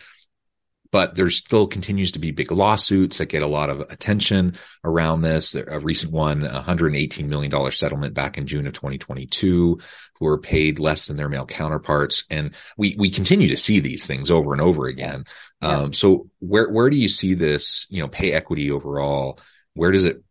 but 0.91 1.15
there 1.15 1.31
still 1.31 1.67
continues 1.67 2.13
to 2.13 2.19
be 2.19 2.31
big 2.31 2.51
lawsuits 2.51 3.19
that 3.19 3.29
get 3.29 3.43
a 3.43 3.47
lot 3.47 3.71
of 3.71 3.81
attention 3.81 4.57
around 4.85 5.21
this. 5.21 5.55
A 5.55 5.79
recent 5.81 6.13
one, 6.13 6.43
$118 6.43 7.27
million 7.27 7.73
settlement 7.73 8.15
back 8.15 8.39
in 8.39 8.47
June 8.47 8.67
of 8.67 8.73
2022, 8.73 9.79
who 10.19 10.25
were 10.25 10.39
paid 10.39 10.79
less 10.79 11.07
than 11.07 11.17
their 11.17 11.29
male 11.29 11.47
counterparts. 11.47 12.25
And 12.31 12.55
we, 12.77 12.97
we 12.99 13.11
continue 13.11 13.49
to 13.49 13.57
see 13.57 13.81
these 13.81 14.07
things 14.07 14.31
over 14.31 14.53
and 14.53 14.63
over 14.63 14.87
again. 14.87 15.25
Yeah. 15.61 15.69
Um, 15.69 15.93
so 15.93 16.31
where, 16.39 16.71
where 16.71 16.91
do 16.91 16.97
you 16.97 17.09
see 17.09 17.35
this, 17.35 17.87
you 17.91 18.03
know, 18.03 18.09
pay 18.09 18.33
equity 18.33 18.71
overall? 18.71 19.39
Where 19.75 19.93
does 19.93 20.05
it 20.05 20.23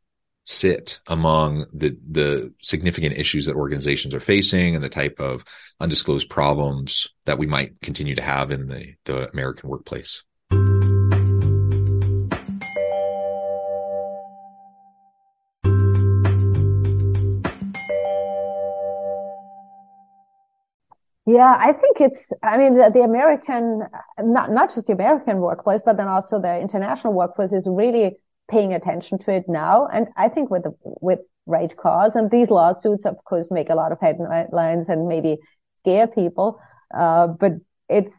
sit 0.45 0.99
among 1.07 1.65
the 1.73 1.97
the 2.09 2.53
significant 2.61 3.17
issues 3.17 3.45
that 3.47 3.55
organizations 3.55 4.13
are 4.13 4.19
facing 4.19 4.75
and 4.75 4.83
the 4.83 4.89
type 4.89 5.19
of 5.19 5.43
undisclosed 5.79 6.29
problems 6.29 7.09
that 7.25 7.37
we 7.37 7.47
might 7.47 7.81
continue 7.81 8.15
to 8.15 8.21
have 8.21 8.51
in 8.51 8.67
the, 8.67 8.93
the 9.05 9.29
American 9.31 9.69
workplace? 9.69 10.23
Yeah, 21.27 21.55
I 21.57 21.73
think 21.73 22.01
it's, 22.01 22.31
I 22.43 22.57
mean, 22.57 22.77
the, 22.77 22.91
the, 22.93 23.01
American, 23.01 23.81
not, 24.19 24.51
not 24.51 24.73
just 24.73 24.85
the 24.85 24.93
American 24.93 25.37
workplace, 25.39 25.81
but 25.83 25.97
then 25.97 26.07
also 26.07 26.39
the 26.39 26.59
international 26.59 27.13
workplace 27.13 27.51
is 27.51 27.67
really 27.67 28.17
paying 28.49 28.73
attention 28.73 29.17
to 29.19 29.31
it 29.31 29.43
now. 29.47 29.87
And 29.87 30.07
I 30.17 30.29
think 30.29 30.49
with 30.49 30.63
the, 30.63 30.73
with 30.83 31.19
right 31.45 31.75
cause 31.77 32.15
and 32.15 32.29
these 32.31 32.49
lawsuits, 32.49 33.05
of 33.05 33.17
course, 33.25 33.49
make 33.51 33.69
a 33.69 33.75
lot 33.75 33.91
of 33.91 33.99
headlines 33.99 34.85
and 34.89 35.07
maybe 35.07 35.37
scare 35.77 36.07
people. 36.07 36.59
Uh, 36.95 37.27
but 37.27 37.53
it's, 37.89 38.11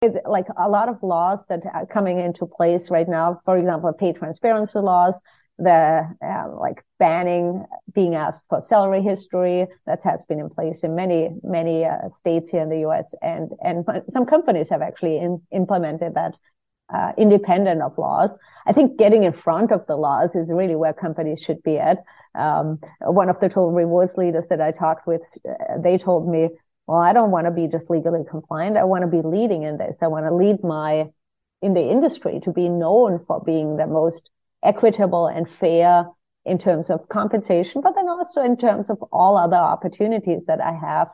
it's 0.00 0.16
like 0.26 0.46
a 0.58 0.68
lot 0.68 0.88
of 0.88 1.02
laws 1.02 1.38
that 1.48 1.62
are 1.72 1.86
coming 1.86 2.18
into 2.18 2.46
place 2.46 2.90
right 2.90 3.08
now. 3.08 3.40
For 3.44 3.56
example, 3.56 3.92
pay 3.92 4.12
transparency 4.12 4.78
laws, 4.80 5.20
the 5.58 6.08
uh, 6.24 6.48
like 6.58 6.84
banning 6.98 7.64
being 7.94 8.14
asked 8.14 8.42
for 8.48 8.62
salary 8.62 9.02
history 9.02 9.66
that 9.86 10.00
has 10.02 10.24
been 10.24 10.40
in 10.40 10.50
place 10.50 10.82
in 10.82 10.94
many 10.94 11.30
many 11.42 11.84
uh, 11.84 12.08
states 12.18 12.50
here 12.50 12.62
in 12.62 12.68
the 12.68 12.80
U.S. 12.80 13.14
and 13.22 13.50
and 13.62 13.84
some 14.10 14.26
companies 14.26 14.68
have 14.70 14.82
actually 14.82 15.18
in, 15.18 15.40
implemented 15.52 16.14
that 16.14 16.36
uh, 16.92 17.12
independent 17.16 17.82
of 17.82 17.96
laws. 17.96 18.36
I 18.66 18.72
think 18.72 18.98
getting 18.98 19.24
in 19.24 19.32
front 19.32 19.72
of 19.72 19.86
the 19.86 19.96
laws 19.96 20.30
is 20.34 20.48
really 20.50 20.74
where 20.76 20.92
companies 20.92 21.40
should 21.40 21.62
be 21.62 21.78
at. 21.78 21.98
Um, 22.34 22.80
one 23.00 23.28
of 23.28 23.40
the 23.40 23.48
total 23.48 23.72
rewards 23.72 24.16
leaders 24.16 24.44
that 24.50 24.60
I 24.60 24.72
talked 24.72 25.06
with, 25.06 25.22
uh, 25.48 25.78
they 25.82 25.98
told 25.98 26.28
me, 26.28 26.48
well, 26.86 26.98
I 26.98 27.12
don't 27.12 27.30
want 27.30 27.46
to 27.46 27.50
be 27.50 27.68
just 27.68 27.88
legally 27.90 28.24
compliant. 28.28 28.76
I 28.76 28.84
want 28.84 29.02
to 29.02 29.08
be 29.08 29.26
leading 29.26 29.62
in 29.62 29.78
this. 29.78 29.96
I 30.02 30.08
want 30.08 30.26
to 30.26 30.34
lead 30.34 30.62
my, 30.62 31.06
in 31.62 31.74
the 31.74 31.90
industry 31.90 32.40
to 32.44 32.52
be 32.52 32.68
known 32.68 33.24
for 33.26 33.40
being 33.40 33.76
the 33.76 33.86
most 33.86 34.30
equitable 34.62 35.26
and 35.28 35.46
fair 35.60 36.06
in 36.44 36.58
terms 36.58 36.90
of 36.90 37.08
compensation, 37.08 37.80
but 37.82 37.94
then 37.94 38.08
also 38.08 38.42
in 38.42 38.56
terms 38.56 38.90
of 38.90 38.98
all 39.12 39.36
other 39.36 39.56
opportunities 39.56 40.44
that 40.46 40.60
I 40.60 40.72
have 40.72 41.08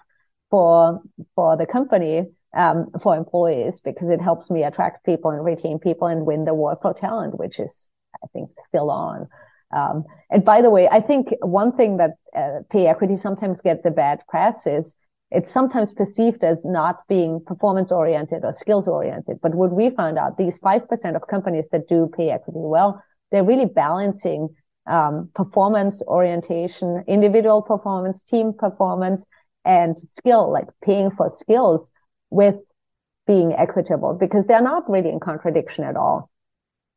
for, 0.51 1.03
for 1.35 1.57
the 1.57 1.67
company 1.67 2.25
um, 2.57 2.87
for 3.03 3.17
employees 3.17 3.81
because 3.85 4.09
it 4.09 4.21
helps 4.21 4.51
me 4.51 4.65
attract 4.65 5.05
people 5.05 5.31
and 5.31 5.45
retain 5.45 5.79
people 5.79 6.09
and 6.09 6.27
win 6.27 6.45
the 6.45 6.55
war 6.55 6.79
for 6.81 6.95
talent, 6.95 7.39
which 7.39 7.59
is, 7.59 7.91
I 8.23 8.27
think, 8.33 8.51
still 8.69 8.91
on. 8.91 9.29
Um, 9.75 10.05
and 10.31 10.45
by 10.45 10.63
the 10.63 10.71
way, 10.71 10.89
I 10.89 11.01
think 11.01 11.29
one 11.41 11.73
thing 11.77 11.99
that 11.99 12.13
uh, 12.35 12.61
pay 12.71 12.87
equity 12.87 13.17
sometimes 13.17 13.61
gets 13.61 13.85
a 13.85 13.91
bad 13.91 14.21
press 14.29 14.67
is 14.67 14.95
it's 15.31 15.51
sometimes 15.51 15.93
perceived 15.93 16.43
as 16.43 16.57
not 16.65 17.01
being 17.07 17.41
performance 17.45 17.93
oriented 17.93 18.45
or 18.45 18.55
skills 18.55 18.89
oriented. 18.89 19.41
But 19.43 19.55
what 19.55 19.73
we 19.73 19.91
found 19.91 20.19
out, 20.19 20.39
these 20.39 20.59
5% 20.59 21.17
of 21.17 21.29
companies 21.29 21.69
that 21.71 21.87
do 21.87 22.11
pay 22.17 22.31
equity 22.31 22.61
well, 22.61 23.03
they're 23.31 23.45
really 23.45 23.67
balancing 23.67 24.49
um, 24.87 25.29
performance 25.35 26.01
orientation, 26.07 27.05
individual 27.07 27.61
performance, 27.61 28.23
team 28.23 28.55
performance, 28.55 29.23
and 29.67 29.99
skill, 30.15 30.51
like 30.51 30.69
paying 30.83 31.11
for 31.11 31.31
skills 31.37 31.91
with 32.31 32.57
being 33.27 33.53
equitable 33.53 34.15
because 34.15 34.45
they're 34.47 34.63
not 34.63 34.89
really 34.91 35.11
in 35.11 35.21
contradiction 35.21 35.85
at 35.85 35.97
all. 35.97 36.31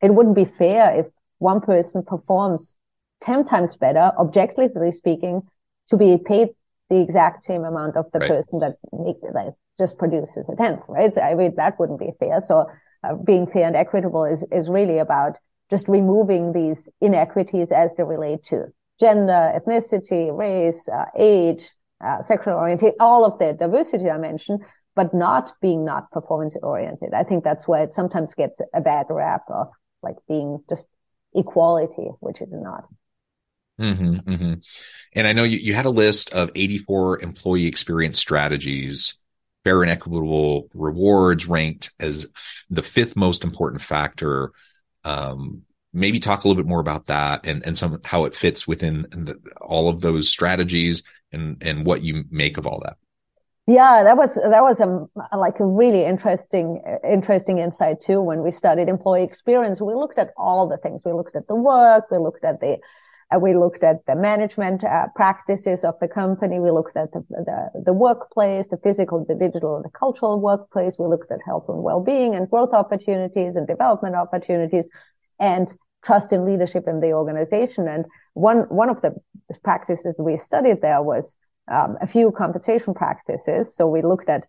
It 0.02 0.12
wouldn't 0.12 0.34
be 0.34 0.46
fair 0.58 1.00
if 1.00 1.06
one 1.38 1.60
person 1.60 2.02
performs 2.02 2.74
10 3.22 3.46
times 3.46 3.76
better, 3.76 4.12
objectively 4.18 4.92
speaking, 4.92 5.42
to 5.88 5.96
be 5.96 6.16
paid 6.24 6.48
the 6.90 7.00
exact 7.00 7.44
same 7.44 7.64
amount 7.64 7.96
of 7.96 8.06
the 8.12 8.18
right. 8.18 8.30
person 8.30 8.58
that, 8.60 8.76
make, 8.92 9.20
that 9.20 9.54
just 9.78 9.98
produces 9.98 10.44
a 10.50 10.56
tenth, 10.56 10.80
right? 10.88 11.16
I 11.18 11.34
mean, 11.34 11.54
that 11.56 11.78
wouldn't 11.78 12.00
be 12.00 12.10
fair. 12.18 12.40
So 12.42 12.66
uh, 13.04 13.14
being 13.14 13.46
fair 13.46 13.66
and 13.66 13.76
equitable 13.76 14.24
is, 14.24 14.44
is 14.50 14.68
really 14.68 14.98
about 14.98 15.36
just 15.70 15.88
removing 15.88 16.52
these 16.52 16.76
inequities 17.00 17.68
as 17.74 17.90
they 17.96 18.02
relate 18.02 18.44
to 18.50 18.66
gender, 19.00 19.58
ethnicity, 19.58 20.36
race, 20.36 20.88
uh, 20.88 21.06
age, 21.18 21.64
uh, 22.04 22.22
sexual 22.24 22.54
orientation, 22.54 22.96
all 23.00 23.24
of 23.24 23.38
the 23.38 23.52
diversity 23.52 24.10
I 24.10 24.18
mentioned, 24.18 24.60
but 24.94 25.14
not 25.14 25.52
being 25.60 25.84
not 25.84 26.10
performance 26.10 26.54
oriented. 26.62 27.14
I 27.14 27.24
think 27.24 27.44
that's 27.44 27.66
why 27.66 27.82
it 27.82 27.94
sometimes 27.94 28.34
gets 28.34 28.60
a 28.74 28.80
bad 28.80 29.06
rap 29.08 29.42
of 29.48 29.68
like 30.02 30.16
being 30.28 30.62
just 30.68 30.86
equality, 31.34 32.10
which 32.20 32.40
is 32.40 32.48
not. 32.50 32.84
Mm-hmm, 33.80 34.14
mm-hmm. 34.16 34.54
And 35.14 35.26
I 35.26 35.32
know 35.32 35.44
you, 35.44 35.58
you 35.58 35.74
had 35.74 35.86
a 35.86 35.90
list 35.90 36.32
of 36.32 36.50
84 36.54 37.22
employee 37.22 37.66
experience 37.66 38.18
strategies, 38.18 39.18
fair 39.64 39.82
and 39.82 39.90
equitable 39.90 40.68
rewards 40.74 41.46
ranked 41.46 41.90
as 41.98 42.26
the 42.68 42.82
fifth 42.82 43.16
most 43.16 43.44
important 43.44 43.82
factor. 43.82 44.52
Um, 45.04 45.62
maybe 45.92 46.20
talk 46.20 46.44
a 46.44 46.48
little 46.48 46.62
bit 46.62 46.68
more 46.68 46.80
about 46.80 47.06
that 47.06 47.46
and, 47.46 47.64
and 47.66 47.76
some, 47.76 48.00
how 48.04 48.24
it 48.24 48.36
fits 48.36 48.66
within 48.66 49.02
the, 49.10 49.38
all 49.60 49.88
of 49.88 50.00
those 50.00 50.28
strategies 50.28 51.02
and, 51.32 51.62
and 51.62 51.84
what 51.84 52.02
you 52.02 52.24
make 52.30 52.58
of 52.58 52.66
all 52.66 52.80
that. 52.84 52.96
Yeah, 53.66 54.02
that 54.02 54.16
was 54.16 54.34
that 54.34 54.62
was 54.62 54.80
a 54.80 55.36
like 55.36 55.60
a 55.60 55.64
really 55.64 56.04
interesting 56.04 56.82
interesting 57.08 57.58
insight 57.58 58.00
too. 58.00 58.20
When 58.20 58.42
we 58.42 58.50
studied 58.50 58.88
employee 58.88 59.22
experience, 59.22 59.80
we 59.80 59.94
looked 59.94 60.18
at 60.18 60.30
all 60.36 60.68
the 60.68 60.78
things. 60.78 61.02
We 61.04 61.12
looked 61.12 61.36
at 61.36 61.46
the 61.46 61.54
work, 61.54 62.10
we 62.10 62.18
looked 62.18 62.44
at 62.44 62.60
the 62.60 62.78
uh, 63.32 63.38
we 63.38 63.54
looked 63.54 63.84
at 63.84 64.04
the 64.06 64.16
management 64.16 64.82
uh, 64.82 65.06
practices 65.14 65.84
of 65.84 65.94
the 66.00 66.08
company. 66.08 66.58
We 66.58 66.72
looked 66.72 66.96
at 66.96 67.12
the, 67.12 67.24
the, 67.30 67.82
the 67.86 67.92
workplace, 67.92 68.66
the 68.68 68.78
physical, 68.78 69.24
the 69.26 69.36
digital, 69.36 69.80
the 69.80 69.90
cultural 69.90 70.40
workplace. 70.40 70.96
We 70.98 71.06
looked 71.06 71.30
at 71.30 71.38
health 71.46 71.66
and 71.68 71.82
well-being 71.84 72.34
and 72.34 72.50
growth 72.50 72.74
opportunities 72.74 73.54
and 73.54 73.66
development 73.66 74.16
opportunities 74.16 74.88
and 75.38 75.72
trust 76.04 76.32
and 76.32 76.44
leadership 76.44 76.84
in 76.88 76.98
the 77.00 77.12
organization. 77.12 77.86
And 77.86 78.06
one 78.34 78.62
one 78.70 78.88
of 78.90 79.00
the 79.02 79.14
practices 79.62 80.16
we 80.18 80.36
studied 80.36 80.82
there 80.82 81.00
was 81.00 81.32
um, 81.70 81.96
a 82.00 82.06
few 82.06 82.30
compensation 82.32 82.94
practices. 82.94 83.74
So 83.74 83.86
we 83.86 84.02
looked 84.02 84.28
at 84.28 84.46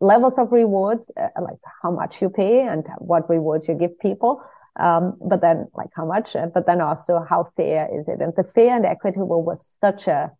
levels 0.00 0.38
of 0.38 0.52
rewards, 0.52 1.10
uh, 1.20 1.28
like 1.40 1.58
how 1.82 1.90
much 1.90 2.16
you 2.20 2.28
pay 2.28 2.60
and 2.60 2.86
what 2.98 3.28
rewards 3.30 3.68
you 3.68 3.74
give 3.74 3.98
people. 3.98 4.42
Um, 4.78 5.16
but 5.20 5.40
then 5.40 5.68
like 5.74 5.88
how 5.94 6.04
much, 6.04 6.36
uh, 6.36 6.46
but 6.52 6.66
then 6.66 6.80
also 6.82 7.24
how 7.28 7.48
fair 7.56 7.88
is 7.98 8.06
it? 8.08 8.20
And 8.20 8.34
the 8.36 8.44
fair 8.54 8.76
and 8.76 8.84
equitable 8.84 9.42
was 9.42 9.76
such 9.80 10.06
a 10.06 10.30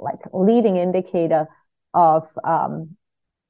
like 0.00 0.18
leading 0.32 0.76
indicator 0.76 1.46
of, 1.92 2.26
um, 2.42 2.96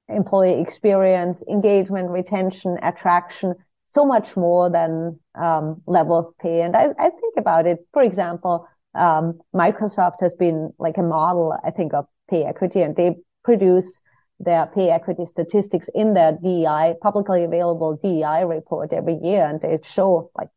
employee 0.08 0.60
experience, 0.60 1.42
engagement, 1.48 2.10
retention, 2.10 2.76
attraction, 2.82 3.54
so 3.88 4.04
much 4.04 4.36
more 4.36 4.68
than, 4.68 5.18
um, 5.34 5.80
level 5.86 6.18
of 6.18 6.26
pay. 6.38 6.60
And 6.60 6.76
I, 6.76 6.88
I 6.98 7.08
think 7.08 7.34
about 7.38 7.66
it, 7.66 7.78
for 7.94 8.02
example, 8.02 8.68
um, 8.94 9.40
Microsoft 9.54 10.20
has 10.20 10.32
been 10.34 10.72
like 10.78 10.96
a 10.98 11.02
model, 11.02 11.56
I 11.64 11.70
think, 11.70 11.94
of 11.94 12.06
pay 12.30 12.44
equity 12.44 12.80
and 12.80 12.94
they 12.96 13.16
produce 13.44 14.00
their 14.40 14.66
pay 14.66 14.90
equity 14.90 15.26
statistics 15.26 15.88
in 15.94 16.14
their 16.14 16.32
DEI, 16.32 16.94
publicly 17.00 17.44
available 17.44 17.98
DEI 18.02 18.44
report 18.44 18.92
every 18.92 19.18
year. 19.22 19.46
And 19.46 19.60
they 19.60 19.78
show 19.84 20.30
like 20.36 20.48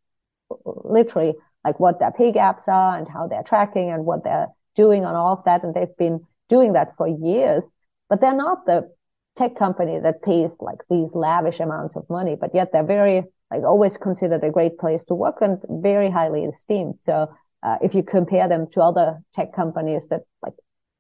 literally 0.66 1.36
like 1.64 1.80
what 1.80 2.00
their 2.00 2.12
pay 2.12 2.32
gaps 2.32 2.68
are 2.68 2.98
and 2.98 3.08
how 3.08 3.28
they're 3.28 3.44
tracking 3.44 3.92
and 3.92 4.06
what 4.06 4.24
they're 4.24 4.48
doing 4.76 5.06
on 5.06 5.16
all 5.16 5.34
of 5.34 5.44
that. 5.46 5.64
And 5.64 5.74
they've 5.74 5.98
been 5.98 6.22
doing 6.50 6.74
that 6.74 6.96
for 6.98 7.08
years, 7.08 7.64
but 8.10 8.22
they're 8.22 8.36
not 8.36 8.66
the 8.66 8.90
tech 9.38 9.56
company 9.56 10.00
that 10.00 10.24
pays 10.24 10.50
like 10.60 10.80
these 10.90 11.10
lavish 11.14 11.60
amounts 11.60 11.96
of 11.96 12.10
money, 12.10 12.36
but 12.40 12.56
yet 12.56 12.72
they're 12.72 12.84
very 12.84 13.24
like 13.52 13.64
always 13.64 13.96
considered 13.98 14.44
a 14.44 14.52
great 14.52 14.78
place 14.78 15.04
to 15.06 15.16
work 15.16 15.38
and 15.42 15.60
very 15.70 16.10
highly 16.10 16.44
esteemed. 16.46 16.96
So 17.00 17.28
uh, 17.64 17.78
if 17.82 17.94
you 17.94 18.04
compare 18.04 18.48
them 18.48 18.68
to 18.74 18.82
other 18.82 19.20
tech 19.36 19.56
companies 19.56 20.08
that 20.10 20.22
like 20.42 20.54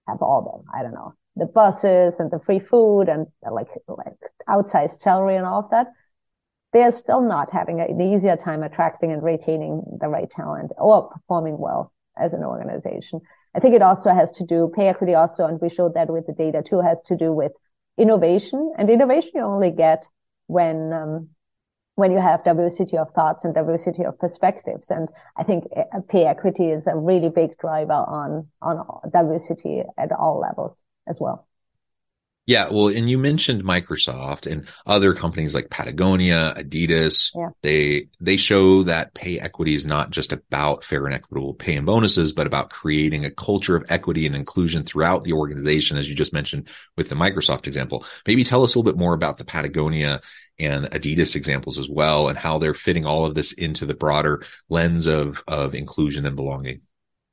have 0.07 0.21
all 0.21 0.65
the, 0.71 0.77
I 0.77 0.83
don't 0.83 0.93
know, 0.93 1.13
the 1.35 1.45
buses 1.45 2.15
and 2.19 2.31
the 2.31 2.39
free 2.45 2.59
food 2.59 3.03
and 3.09 3.27
like, 3.49 3.67
like 3.87 4.17
outsized 4.49 4.99
salary 4.99 5.35
and 5.35 5.45
all 5.45 5.59
of 5.59 5.69
that, 5.71 5.87
they're 6.73 6.91
still 6.91 7.21
not 7.21 7.51
having 7.51 7.79
an 7.79 8.01
easier 8.01 8.35
time 8.35 8.63
attracting 8.63 9.11
and 9.11 9.23
retaining 9.23 9.83
the 10.01 10.07
right 10.07 10.29
talent 10.29 10.71
or 10.77 11.09
performing 11.09 11.57
well 11.57 11.93
as 12.19 12.33
an 12.33 12.43
organization. 12.43 13.21
I 13.55 13.59
think 13.59 13.75
it 13.75 13.81
also 13.81 14.09
has 14.09 14.31
to 14.33 14.45
do, 14.45 14.71
pay 14.75 14.87
equity 14.87 15.13
also, 15.13 15.45
and 15.45 15.59
we 15.61 15.69
showed 15.69 15.93
that 15.93 16.09
with 16.09 16.27
the 16.27 16.33
data 16.33 16.63
too, 16.67 16.81
has 16.81 16.97
to 17.07 17.15
do 17.15 17.31
with 17.31 17.51
innovation. 17.97 18.73
And 18.77 18.89
innovation 18.89 19.31
you 19.35 19.41
only 19.41 19.71
get 19.71 20.05
when 20.47 20.91
um, 20.93 21.29
when 21.97 22.11
you 22.11 22.19
have 22.19 22.43
diversity 22.43 22.95
of 22.95 23.11
thoughts 23.15 23.43
and 23.43 23.55
diversity 23.55 24.05
of 24.05 24.19
perspectives. 24.19 24.91
And 24.91 25.09
I 25.35 25.41
think 25.41 25.63
uh, 25.75 25.99
pay 26.07 26.25
equity 26.25 26.69
is 26.69 26.85
a 26.85 26.95
really 26.95 27.29
big 27.29 27.57
driver 27.57 27.91
on, 27.91 28.47
on 28.61 28.85
diversity 29.11 29.81
at 29.97 30.11
all 30.11 30.39
levels 30.39 30.77
as 31.07 31.17
well. 31.19 31.47
Yeah, 32.45 32.69
well, 32.69 32.87
and 32.87 33.09
you 33.09 33.17
mentioned 33.17 33.63
Microsoft 33.63 34.49
and 34.49 34.67
other 34.85 35.13
companies 35.13 35.53
like 35.53 35.69
Patagonia, 35.69 36.53
Adidas. 36.55 37.31
Yeah. 37.35 37.49
They 37.61 38.07
they 38.21 38.37
show 38.37 38.83
that 38.83 39.13
pay 39.13 39.37
equity 39.37 39.73
is 39.75 39.85
not 39.85 40.11
just 40.11 40.31
about 40.31 40.85
fair 40.85 41.05
and 41.05 41.13
equitable 41.13 41.55
pay 41.55 41.75
and 41.75 41.85
bonuses, 41.85 42.31
but 42.31 42.47
about 42.47 42.69
creating 42.69 43.25
a 43.25 43.31
culture 43.31 43.75
of 43.75 43.85
equity 43.89 44.25
and 44.27 44.35
inclusion 44.35 44.83
throughout 44.83 45.23
the 45.23 45.33
organization, 45.33 45.97
as 45.97 46.07
you 46.07 46.15
just 46.15 46.31
mentioned 46.31 46.69
with 46.95 47.09
the 47.09 47.15
Microsoft 47.15 47.67
example. 47.67 48.05
Maybe 48.25 48.45
tell 48.45 48.63
us 48.63 48.75
a 48.75 48.79
little 48.79 48.93
bit 48.93 48.99
more 48.99 49.13
about 49.13 49.39
the 49.39 49.43
Patagonia 49.45 50.21
and 50.59 50.85
Adidas 50.87 51.35
examples 51.35 51.77
as 51.77 51.89
well, 51.89 52.29
and 52.29 52.37
how 52.37 52.57
they're 52.57 52.73
fitting 52.73 53.05
all 53.05 53.25
of 53.25 53.35
this 53.35 53.51
into 53.53 53.85
the 53.85 53.93
broader 53.93 54.43
lens 54.69 55.07
of 55.07 55.43
of 55.47 55.75
inclusion 55.75 56.25
and 56.25 56.35
belonging. 56.35 56.81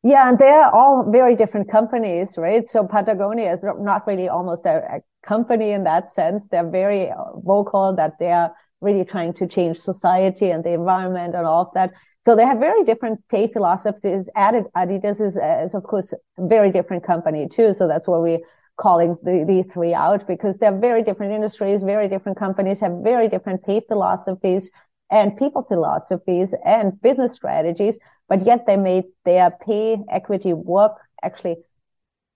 Yeah, 0.02 0.28
and 0.28 0.38
they're 0.38 0.68
all 0.68 1.10
very 1.10 1.34
different 1.34 1.70
companies, 1.70 2.34
right? 2.36 2.68
So 2.68 2.86
Patagonia 2.86 3.54
is 3.54 3.60
not 3.62 4.06
really 4.06 4.28
almost 4.28 4.66
a, 4.66 4.96
a 4.96 5.26
company 5.26 5.70
in 5.70 5.84
that 5.84 6.12
sense. 6.12 6.42
They're 6.50 6.68
very 6.68 7.10
vocal 7.36 7.96
that 7.96 8.18
they're 8.18 8.50
really 8.82 9.04
trying 9.04 9.32
to 9.34 9.46
change 9.46 9.78
society 9.78 10.50
and 10.50 10.62
the 10.62 10.74
environment 10.74 11.34
and 11.34 11.46
all 11.46 11.62
of 11.62 11.68
that. 11.72 11.92
So 12.26 12.36
they 12.36 12.44
have 12.44 12.58
very 12.58 12.84
different 12.84 13.26
pay 13.30 13.50
philosophies. 13.50 14.26
Added 14.36 14.64
Adidas 14.76 15.20
is, 15.20 15.36
is 15.36 15.74
of 15.74 15.82
course 15.84 16.12
a 16.12 16.46
very 16.46 16.70
different 16.70 17.04
company 17.04 17.48
too. 17.48 17.72
So 17.72 17.88
that's 17.88 18.06
why 18.06 18.18
we're 18.18 18.38
calling 18.76 19.16
the, 19.22 19.44
the 19.46 19.64
three 19.72 19.94
out 19.94 20.26
because 20.26 20.56
they're 20.58 20.76
very 20.78 21.02
different 21.02 21.32
industries, 21.32 21.82
very 21.82 22.08
different 22.08 22.38
companies 22.38 22.80
have 22.80 22.92
very 23.02 23.28
different 23.28 23.62
pay 23.64 23.80
philosophies 23.86 24.70
and 25.10 25.36
people 25.36 25.62
philosophies 25.62 26.54
and 26.64 27.00
business 27.02 27.34
strategies 27.34 27.98
but 28.28 28.44
yet 28.44 28.64
they 28.66 28.76
made 28.76 29.04
their 29.24 29.50
pay 29.50 29.98
equity 30.10 30.52
work 30.52 30.96
actually 31.22 31.56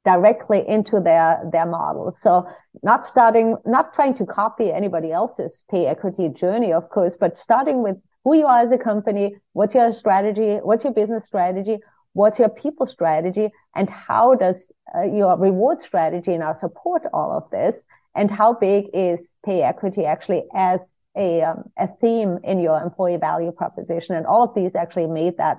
directly 0.05 0.65
into 0.67 1.01
their 1.01 1.43
their 1.53 1.67
model. 1.67 2.13
So 2.15 2.47
not 2.83 3.07
starting, 3.07 3.57
not 3.67 3.95
trying 3.95 4.15
to 4.17 4.27
copy 4.27 4.71
anybody 4.73 5.13
else's 5.13 5.65
pay 5.71 5.87
equity 5.87 6.29
journey, 6.29 6.73
of 6.73 6.89
course, 6.89 7.17
but 7.19 7.37
starting 7.37 7.83
with 7.83 7.97
who 8.25 8.37
you 8.37 8.47
are 8.47 8.61
as 8.61 8.73
a 8.73 8.79
company, 8.79 9.37
what's 9.53 9.75
your 9.75 9.93
strategy, 9.93 10.57
what's 10.63 10.85
your 10.85 10.93
business 10.93 11.27
strategy, 11.27 11.79
what's 12.19 12.39
your 12.39 12.55
people 12.65 12.87
strategy, 12.87 13.47
and 13.79 13.89
how 14.09 14.35
does 14.35 14.59
uh, 14.95 15.03
your 15.03 15.33
reward 15.39 15.79
strategy 15.81 16.37
now 16.37 16.53
support 16.65 17.03
all 17.13 17.31
of 17.39 17.45
this, 17.51 17.77
and 18.15 18.29
how 18.31 18.51
big 18.69 18.87
is 18.93 19.21
pay 19.47 19.63
equity 19.63 20.05
actually 20.05 20.43
as 20.55 20.81
a, 21.17 21.43
um, 21.43 21.59
a 21.79 21.89
theme 22.01 22.33
in 22.51 22.59
your 22.59 22.79
employee 22.81 23.21
value 23.31 23.53
proposition. 23.53 24.17
And 24.17 24.27
all 24.27 24.43
of 24.49 24.55
these 24.55 24.75
actually 24.75 25.07
made 25.07 25.37
that 25.37 25.59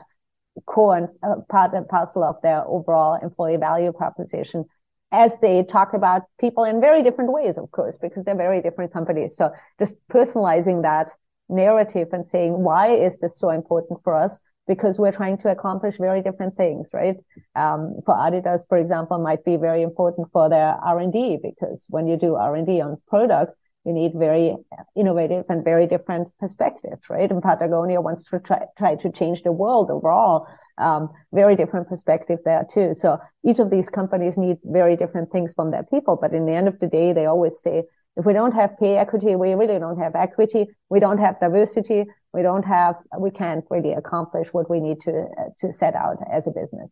core 0.66 0.98
and 0.98 1.08
uh, 1.24 1.42
part 1.50 1.74
and 1.74 1.88
parcel 1.88 2.24
of 2.24 2.36
their 2.42 2.62
overall 2.68 3.14
employee 3.22 3.58
value 3.58 3.94
proposition 3.94 4.66
as 5.12 5.32
they 5.42 5.64
talk 5.64 5.94
about 5.94 6.24
people 6.40 6.64
in 6.66 6.82
very 6.82 7.02
different 7.04 7.32
ways, 7.32 7.56
of 7.58 7.72
course, 7.72 7.98
because 8.06 8.24
they're 8.26 8.36
very 8.48 8.62
different 8.62 8.94
companies. 8.94 9.36
So 9.36 9.52
just 9.80 9.94
personalizing 10.12 10.82
that 10.84 11.08
narrative 11.48 12.10
and 12.12 12.26
saying, 12.32 12.54
why 12.68 12.96
is 12.96 13.14
this 13.22 13.32
so 13.36 13.50
important 13.50 14.00
for 14.04 14.14
us? 14.26 14.38
Because 14.70 14.98
we're 15.00 15.18
trying 15.22 15.38
to 15.40 15.50
accomplish 15.50 15.96
very 16.00 16.22
different 16.22 16.56
things, 16.56 16.88
right? 16.94 17.18
Um, 17.56 17.96
for 18.06 18.16
Adidas, 18.16 18.62
for 18.70 18.78
example, 18.78 19.20
might 19.20 19.44
be 19.44 19.58
very 19.58 19.82
important 19.82 20.30
for 20.32 20.48
their 20.48 20.76
R&D 20.94 21.40
because 21.44 21.86
when 21.90 22.08
you 22.08 22.16
do 22.18 22.36
R&D 22.36 22.80
on 22.80 23.02
products, 23.08 23.56
you 23.86 23.94
need 23.94 24.14
very 24.16 24.56
innovative 24.96 25.46
and 25.50 25.64
very 25.64 25.88
different 25.88 26.28
perspectives, 26.40 27.02
right? 27.10 27.30
And 27.32 27.42
Patagonia 27.42 28.00
wants 28.02 28.24
to 28.26 28.40
try, 28.40 28.62
try 28.78 28.96
to 28.96 29.12
change 29.12 29.42
the 29.44 29.52
world 29.52 29.90
overall. 29.90 30.48
Um, 30.78 31.10
very 31.34 31.56
different 31.56 31.90
perspective 31.90 32.40
there 32.46 32.66
too. 32.74 32.94
So 32.96 33.18
each 33.44 33.60
of 33.60 33.70
these 33.70 33.90
companies 33.90 34.38
need 34.38 34.58
very 34.64 34.96
different 34.96 35.32
things 35.32 35.54
from 35.54 35.72
their 35.72 35.84
people. 35.84 36.18
But 36.22 36.34
in 36.34 36.46
the 36.46 36.54
end 36.54 36.68
of 36.68 36.80
the 36.80 36.88
day, 36.88 37.12
they 37.14 37.26
always 37.26 37.60
say, 37.62 37.84
if 38.16 38.26
we 38.26 38.34
don't 38.34 38.54
have 38.54 38.78
pay 38.80 38.98
equity, 38.98 39.36
we 39.36 39.54
really 39.54 39.80
don't 39.80 40.00
have 40.00 40.16
equity. 40.16 40.68
We 40.90 41.00
don't 41.00 41.20
have 41.20 41.40
diversity. 41.40 42.06
We 42.34 42.42
don't 42.44 42.64
have, 42.64 42.96
we 43.18 43.32
can't 43.32 43.66
really 43.70 43.94
accomplish 43.94 44.50
what 44.52 44.70
we 44.70 44.80
need 44.80 45.02
to, 45.02 45.26
to 45.62 45.74
set 45.74 45.96
out 45.96 46.18
as 46.32 46.48
a 46.48 46.52
business. 46.52 46.90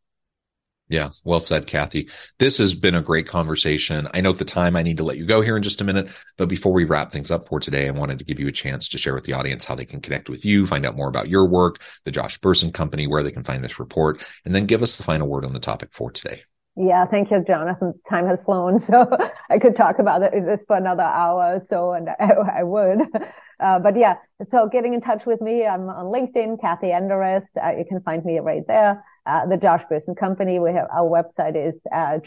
Yeah, 0.90 1.10
well 1.26 1.42
said, 1.42 1.68
Kathy. 1.68 2.10
This 2.40 2.60
has 2.60 2.74
been 2.74 2.96
a 2.96 3.02
great 3.02 3.28
conversation. 3.28 4.08
I 4.14 4.22
note 4.22 4.38
the 4.38 4.46
time 4.46 4.78
I 4.78 4.84
need 4.84 4.98
to 4.98 5.04
let 5.04 5.18
you 5.18 5.26
go 5.26 5.42
here 5.42 5.58
in 5.58 5.64
just 5.64 5.82
a 5.82 5.84
minute. 5.84 6.08
But 6.38 6.48
before 6.48 6.72
we 6.72 6.86
wrap 6.86 7.12
things 7.12 7.30
up 7.30 7.46
for 7.48 7.60
today, 7.60 7.88
I 7.88 7.92
wanted 7.92 8.20
to 8.20 8.26
give 8.26 8.40
you 8.40 8.48
a 8.48 8.54
chance 8.54 8.88
to 8.90 8.98
share 8.98 9.14
with 9.14 9.26
the 9.26 9.34
audience 9.34 9.66
how 9.66 9.76
they 9.76 9.84
can 9.84 10.00
connect 10.00 10.30
with 10.30 10.46
you, 10.46 10.66
find 10.66 10.86
out 10.86 10.96
more 10.96 11.10
about 11.10 11.28
your 11.28 11.46
work, 11.46 11.82
the 12.06 12.12
Josh 12.12 12.40
Bersin 12.40 12.74
Company, 12.74 13.06
where 13.06 13.22
they 13.22 13.32
can 13.32 13.44
find 13.44 13.64
this 13.64 13.80
report, 13.80 14.24
and 14.46 14.56
then 14.56 14.66
give 14.66 14.82
us 14.82 14.96
the 14.96 15.04
final 15.04 15.28
word 15.28 15.44
on 15.44 15.52
the 15.52 15.60
topic 15.60 15.90
for 15.92 16.10
today. 16.10 16.44
Yeah, 16.80 17.06
thank 17.08 17.32
you, 17.32 17.44
Jonathan. 17.44 17.96
Time 18.08 18.28
has 18.28 18.40
flown, 18.42 18.80
so 18.82 19.10
I 19.50 19.58
could 19.58 19.76
talk 19.76 19.98
about 20.00 20.22
this 20.32 20.64
for 20.66 20.78
another 20.78 21.04
hour 21.04 21.56
or 21.56 21.66
so, 21.70 21.94
and 21.94 22.10
I, 22.20 22.60
I 22.60 22.64
would. 22.64 23.02
Uh, 23.60 23.80
but 23.80 23.98
yeah, 23.98 24.18
so 24.52 24.70
getting 24.72 24.94
in 24.94 25.02
touch 25.02 25.26
with 25.26 25.42
me, 25.42 25.66
I'm 25.66 25.90
on 25.90 26.06
LinkedIn, 26.06 26.62
Kathy 26.62 26.88
Enderes. 26.88 27.44
Uh, 27.62 27.72
you 27.72 27.86
can 27.90 28.00
find 28.02 28.24
me 28.24 28.40
right 28.40 28.62
there. 28.68 29.04
Uh, 29.26 29.46
the 29.46 29.58
Josh 29.58 29.84
Bersin 29.92 30.16
Company. 30.16 30.60
We 30.60 30.72
have 30.72 30.88
our 30.90 31.10
website 31.10 31.58
is 31.58 31.76
uh, 31.94 32.18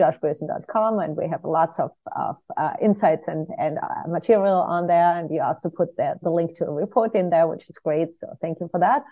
and 1.01 1.17
we 1.17 1.29
have 1.29 1.45
lots 1.45 1.79
of, 1.79 1.93
of 2.15 2.37
uh, 2.59 2.73
insights 2.83 3.23
and 3.27 3.47
and 3.59 3.79
uh, 3.79 4.07
material 4.09 4.57
on 4.57 4.87
there. 4.87 5.17
And 5.17 5.31
you 5.31 5.41
also 5.41 5.71
put 5.71 5.97
the, 5.97 6.17
the 6.23 6.29
link 6.31 6.57
to 6.59 6.67
a 6.67 6.71
report 6.71 7.15
in 7.15 7.31
there, 7.31 7.47
which 7.47 7.71
is 7.71 7.79
great. 7.83 8.09
So 8.19 8.37
thank 8.43 8.59
you 8.61 8.69
for 8.71 8.81
that. 8.81 9.03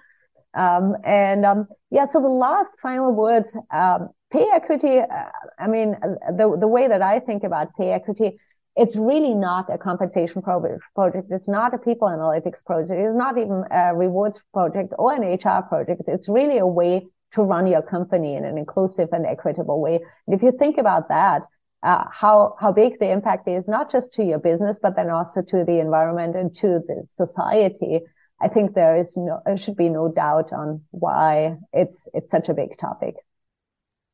Um, 0.54 0.96
and 1.04 1.44
um, 1.44 1.68
yeah, 1.90 2.06
so 2.08 2.20
the 2.20 2.28
last 2.28 2.74
final 2.82 3.12
words, 3.12 3.54
um, 3.72 4.08
pay 4.32 4.46
equity. 4.54 4.98
Uh, 4.98 5.24
I 5.58 5.66
mean, 5.66 5.96
the 6.36 6.56
the 6.58 6.68
way 6.68 6.88
that 6.88 7.02
I 7.02 7.20
think 7.20 7.44
about 7.44 7.74
pay 7.76 7.90
equity. 7.90 8.38
It's 8.76 8.94
really 8.94 9.34
not 9.34 9.74
a 9.74 9.76
compensation 9.76 10.40
project. 10.40 10.84
It's 11.30 11.48
not 11.48 11.74
a 11.74 11.78
people 11.78 12.06
analytics 12.06 12.64
project. 12.64 12.92
It's 12.92 13.16
not 13.16 13.36
even 13.36 13.64
a 13.72 13.92
rewards 13.92 14.40
project 14.54 14.94
or 14.96 15.12
an 15.12 15.22
HR 15.24 15.62
project. 15.62 16.02
It's 16.06 16.28
really 16.28 16.58
a 16.58 16.66
way 16.66 17.08
to 17.32 17.42
run 17.42 17.66
your 17.66 17.82
company 17.82 18.36
in 18.36 18.44
an 18.44 18.56
inclusive 18.56 19.08
and 19.12 19.26
equitable 19.26 19.80
way. 19.80 19.96
And 20.26 20.36
if 20.36 20.42
you 20.42 20.52
think 20.52 20.78
about 20.78 21.08
that, 21.08 21.42
uh, 21.82 22.04
how 22.10 22.56
how 22.60 22.72
big 22.72 22.98
the 22.98 23.10
impact 23.10 23.48
is 23.48 23.68
not 23.68 23.90
just 23.90 24.12
to 24.14 24.24
your 24.24 24.38
business, 24.38 24.76
but 24.80 24.96
then 24.96 25.10
also 25.10 25.42
to 25.42 25.64
the 25.64 25.78
environment 25.80 26.36
and 26.36 26.54
to 26.56 26.80
the 26.86 27.04
society. 27.14 28.00
I 28.40 28.48
think 28.48 28.74
there 28.74 28.96
is 28.96 29.16
no 29.16 29.40
there 29.44 29.58
should 29.58 29.76
be 29.76 29.88
no 29.88 30.10
doubt 30.10 30.52
on 30.52 30.82
why 30.90 31.56
it's 31.72 32.06
it's 32.14 32.30
such 32.30 32.48
a 32.48 32.54
big 32.54 32.78
topic. 32.78 33.16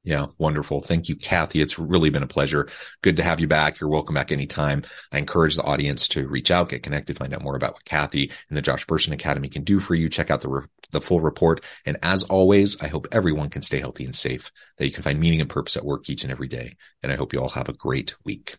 Yeah, 0.07 0.27
wonderful. 0.37 0.83
Thank 0.83 1.09
you, 1.09 1.17
Kathy. 1.17 1.63
It's 1.63 1.79
really 1.79 2.11
been 2.11 2.23
a 2.23 2.27
pleasure. 2.27 2.69
Good 3.01 3.17
to 3.17 3.23
have 3.23 3.41
you 3.41 3.49
back. 3.49 3.81
You're 3.81 3.89
welcome 3.89 4.15
back 4.15 4.31
anytime. 4.31 4.83
I 5.11 5.19
encourage 5.19 5.57
the 5.57 5.63
audience 5.63 6.09
to 6.09 6.29
reach 6.29 6.51
out, 6.51 6.69
get 6.69 6.83
connected, 6.83 7.17
find 7.17 7.33
out 7.33 7.43
more 7.43 7.57
about 7.57 7.73
what 7.73 7.87
Kathy 7.87 8.31
and 8.51 8.57
the 8.57 8.61
Josh 8.61 8.85
Bersin 8.85 9.15
Academy 9.15 9.49
can 9.49 9.65
do 9.65 9.81
for 9.81 9.95
you. 9.95 10.11
Check 10.11 10.31
out 10.31 10.43
the, 10.43 10.51
re- 10.51 10.67
the 10.91 11.01
full 11.01 11.23
report. 11.23 11.65
And 11.87 11.97
as 12.03 12.23
always, 12.25 12.79
I 12.83 12.89
hope 12.89 13.09
everyone 13.13 13.49
can 13.49 13.63
stay 13.63 13.81
healthy 13.81 14.05
and 14.05 14.15
safe, 14.15 14.53
that 14.77 14.85
you 14.85 14.93
can 14.93 15.03
find 15.03 15.19
meaning 15.19 15.41
and 15.41 15.49
purpose 15.49 15.75
at 15.75 15.87
work 15.87 16.11
each 16.11 16.23
and 16.23 16.31
every 16.31 16.49
day. 16.49 16.77
And 17.03 17.11
I 17.11 17.17
hope 17.17 17.33
you 17.33 17.41
all 17.41 17.49
have 17.49 17.71
a 17.71 17.73
great 17.73 18.15
week. 18.25 18.59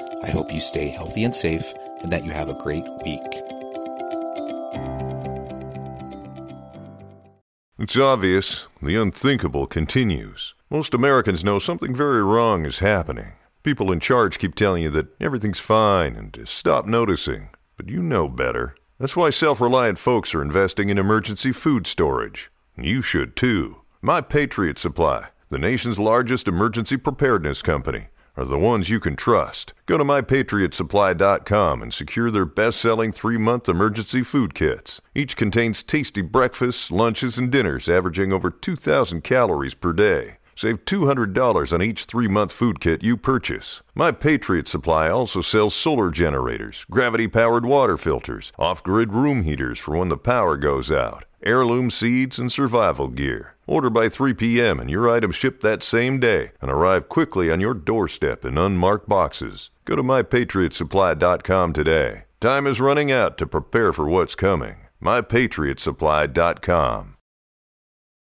I 0.23 0.29
hope 0.29 0.53
you 0.53 0.61
stay 0.61 0.89
healthy 0.89 1.23
and 1.23 1.35
safe 1.35 1.73
and 2.01 2.11
that 2.11 2.23
you 2.23 2.31
have 2.31 2.47
a 2.47 2.61
great 2.61 2.83
week. 3.03 3.21
It's 7.79 7.97
obvious. 7.97 8.67
The 8.83 8.95
unthinkable 8.95 9.65
continues. 9.65 10.53
Most 10.69 10.93
Americans 10.93 11.43
know 11.43 11.57
something 11.57 11.95
very 11.95 12.23
wrong 12.23 12.67
is 12.67 12.79
happening. 12.79 13.33
People 13.63 13.91
in 13.91 13.99
charge 13.99 14.37
keep 14.37 14.53
telling 14.53 14.83
you 14.83 14.91
that 14.91 15.19
everything's 15.19 15.59
fine 15.59 16.15
and 16.15 16.31
to 16.33 16.45
stop 16.45 16.85
noticing. 16.85 17.49
But 17.75 17.89
you 17.89 18.03
know 18.03 18.27
better. 18.29 18.75
That's 18.99 19.17
why 19.17 19.31
self 19.31 19.59
reliant 19.59 19.97
folks 19.97 20.35
are 20.35 20.43
investing 20.43 20.89
in 20.89 20.99
emergency 20.99 21.51
food 21.51 21.87
storage. 21.87 22.51
You 22.77 23.01
should 23.01 23.35
too. 23.35 23.77
My 24.03 24.21
Patriot 24.21 24.77
Supply, 24.77 25.29
the 25.49 25.57
nation's 25.57 25.99
largest 25.99 26.47
emergency 26.47 26.97
preparedness 26.97 27.63
company 27.63 28.07
are 28.37 28.45
the 28.45 28.57
ones 28.57 28.89
you 28.89 28.99
can 28.99 29.15
trust. 29.15 29.73
Go 29.85 29.97
to 29.97 30.03
mypatriotsupply.com 30.03 31.81
and 31.81 31.93
secure 31.93 32.31
their 32.31 32.45
best 32.45 32.79
selling 32.79 33.11
three 33.11 33.37
month 33.37 33.67
emergency 33.67 34.23
food 34.23 34.53
kits. 34.53 35.01
Each 35.13 35.35
contains 35.35 35.83
tasty 35.83 36.21
breakfasts, 36.21 36.91
lunches, 36.91 37.37
and 37.37 37.51
dinners 37.51 37.89
averaging 37.89 38.31
over 38.31 38.49
2,000 38.49 39.23
calories 39.23 39.73
per 39.73 39.93
day. 39.93 40.37
Save 40.55 40.85
$200 40.85 41.73
on 41.73 41.81
each 41.81 42.05
three 42.05 42.27
month 42.27 42.51
food 42.51 42.79
kit 42.79 43.03
you 43.03 43.17
purchase. 43.17 43.81
My 43.95 44.11
Patriot 44.11 44.67
Supply 44.67 45.09
also 45.09 45.41
sells 45.41 45.73
solar 45.73 46.11
generators, 46.11 46.85
gravity 46.91 47.27
powered 47.27 47.65
water 47.65 47.97
filters, 47.97 48.51
off 48.59 48.83
grid 48.83 49.11
room 49.13 49.43
heaters 49.43 49.79
for 49.79 49.97
when 49.97 50.09
the 50.09 50.17
power 50.17 50.57
goes 50.57 50.91
out, 50.91 51.25
heirloom 51.43 51.89
seeds, 51.89 52.37
and 52.37 52.51
survival 52.51 53.07
gear. 53.07 53.55
Order 53.71 53.89
by 53.89 54.09
3 54.09 54.33
p.m. 54.33 54.81
and 54.81 54.89
your 54.89 55.09
items 55.09 55.37
ship 55.37 55.61
that 55.61 55.81
same 55.81 56.19
day 56.19 56.51
and 56.59 56.69
arrive 56.69 57.07
quickly 57.07 57.49
on 57.49 57.61
your 57.61 57.73
doorstep 57.73 58.43
in 58.43 58.57
unmarked 58.57 59.07
boxes. 59.07 59.69
Go 59.85 59.95
to 59.95 60.03
mypatriotsupply.com 60.03 61.71
today. 61.71 62.25
Time 62.41 62.67
is 62.67 62.81
running 62.81 63.13
out 63.13 63.37
to 63.37 63.47
prepare 63.47 63.93
for 63.93 64.09
what's 64.09 64.35
coming. 64.35 64.87
mypatriotsupply.com. 65.01 67.15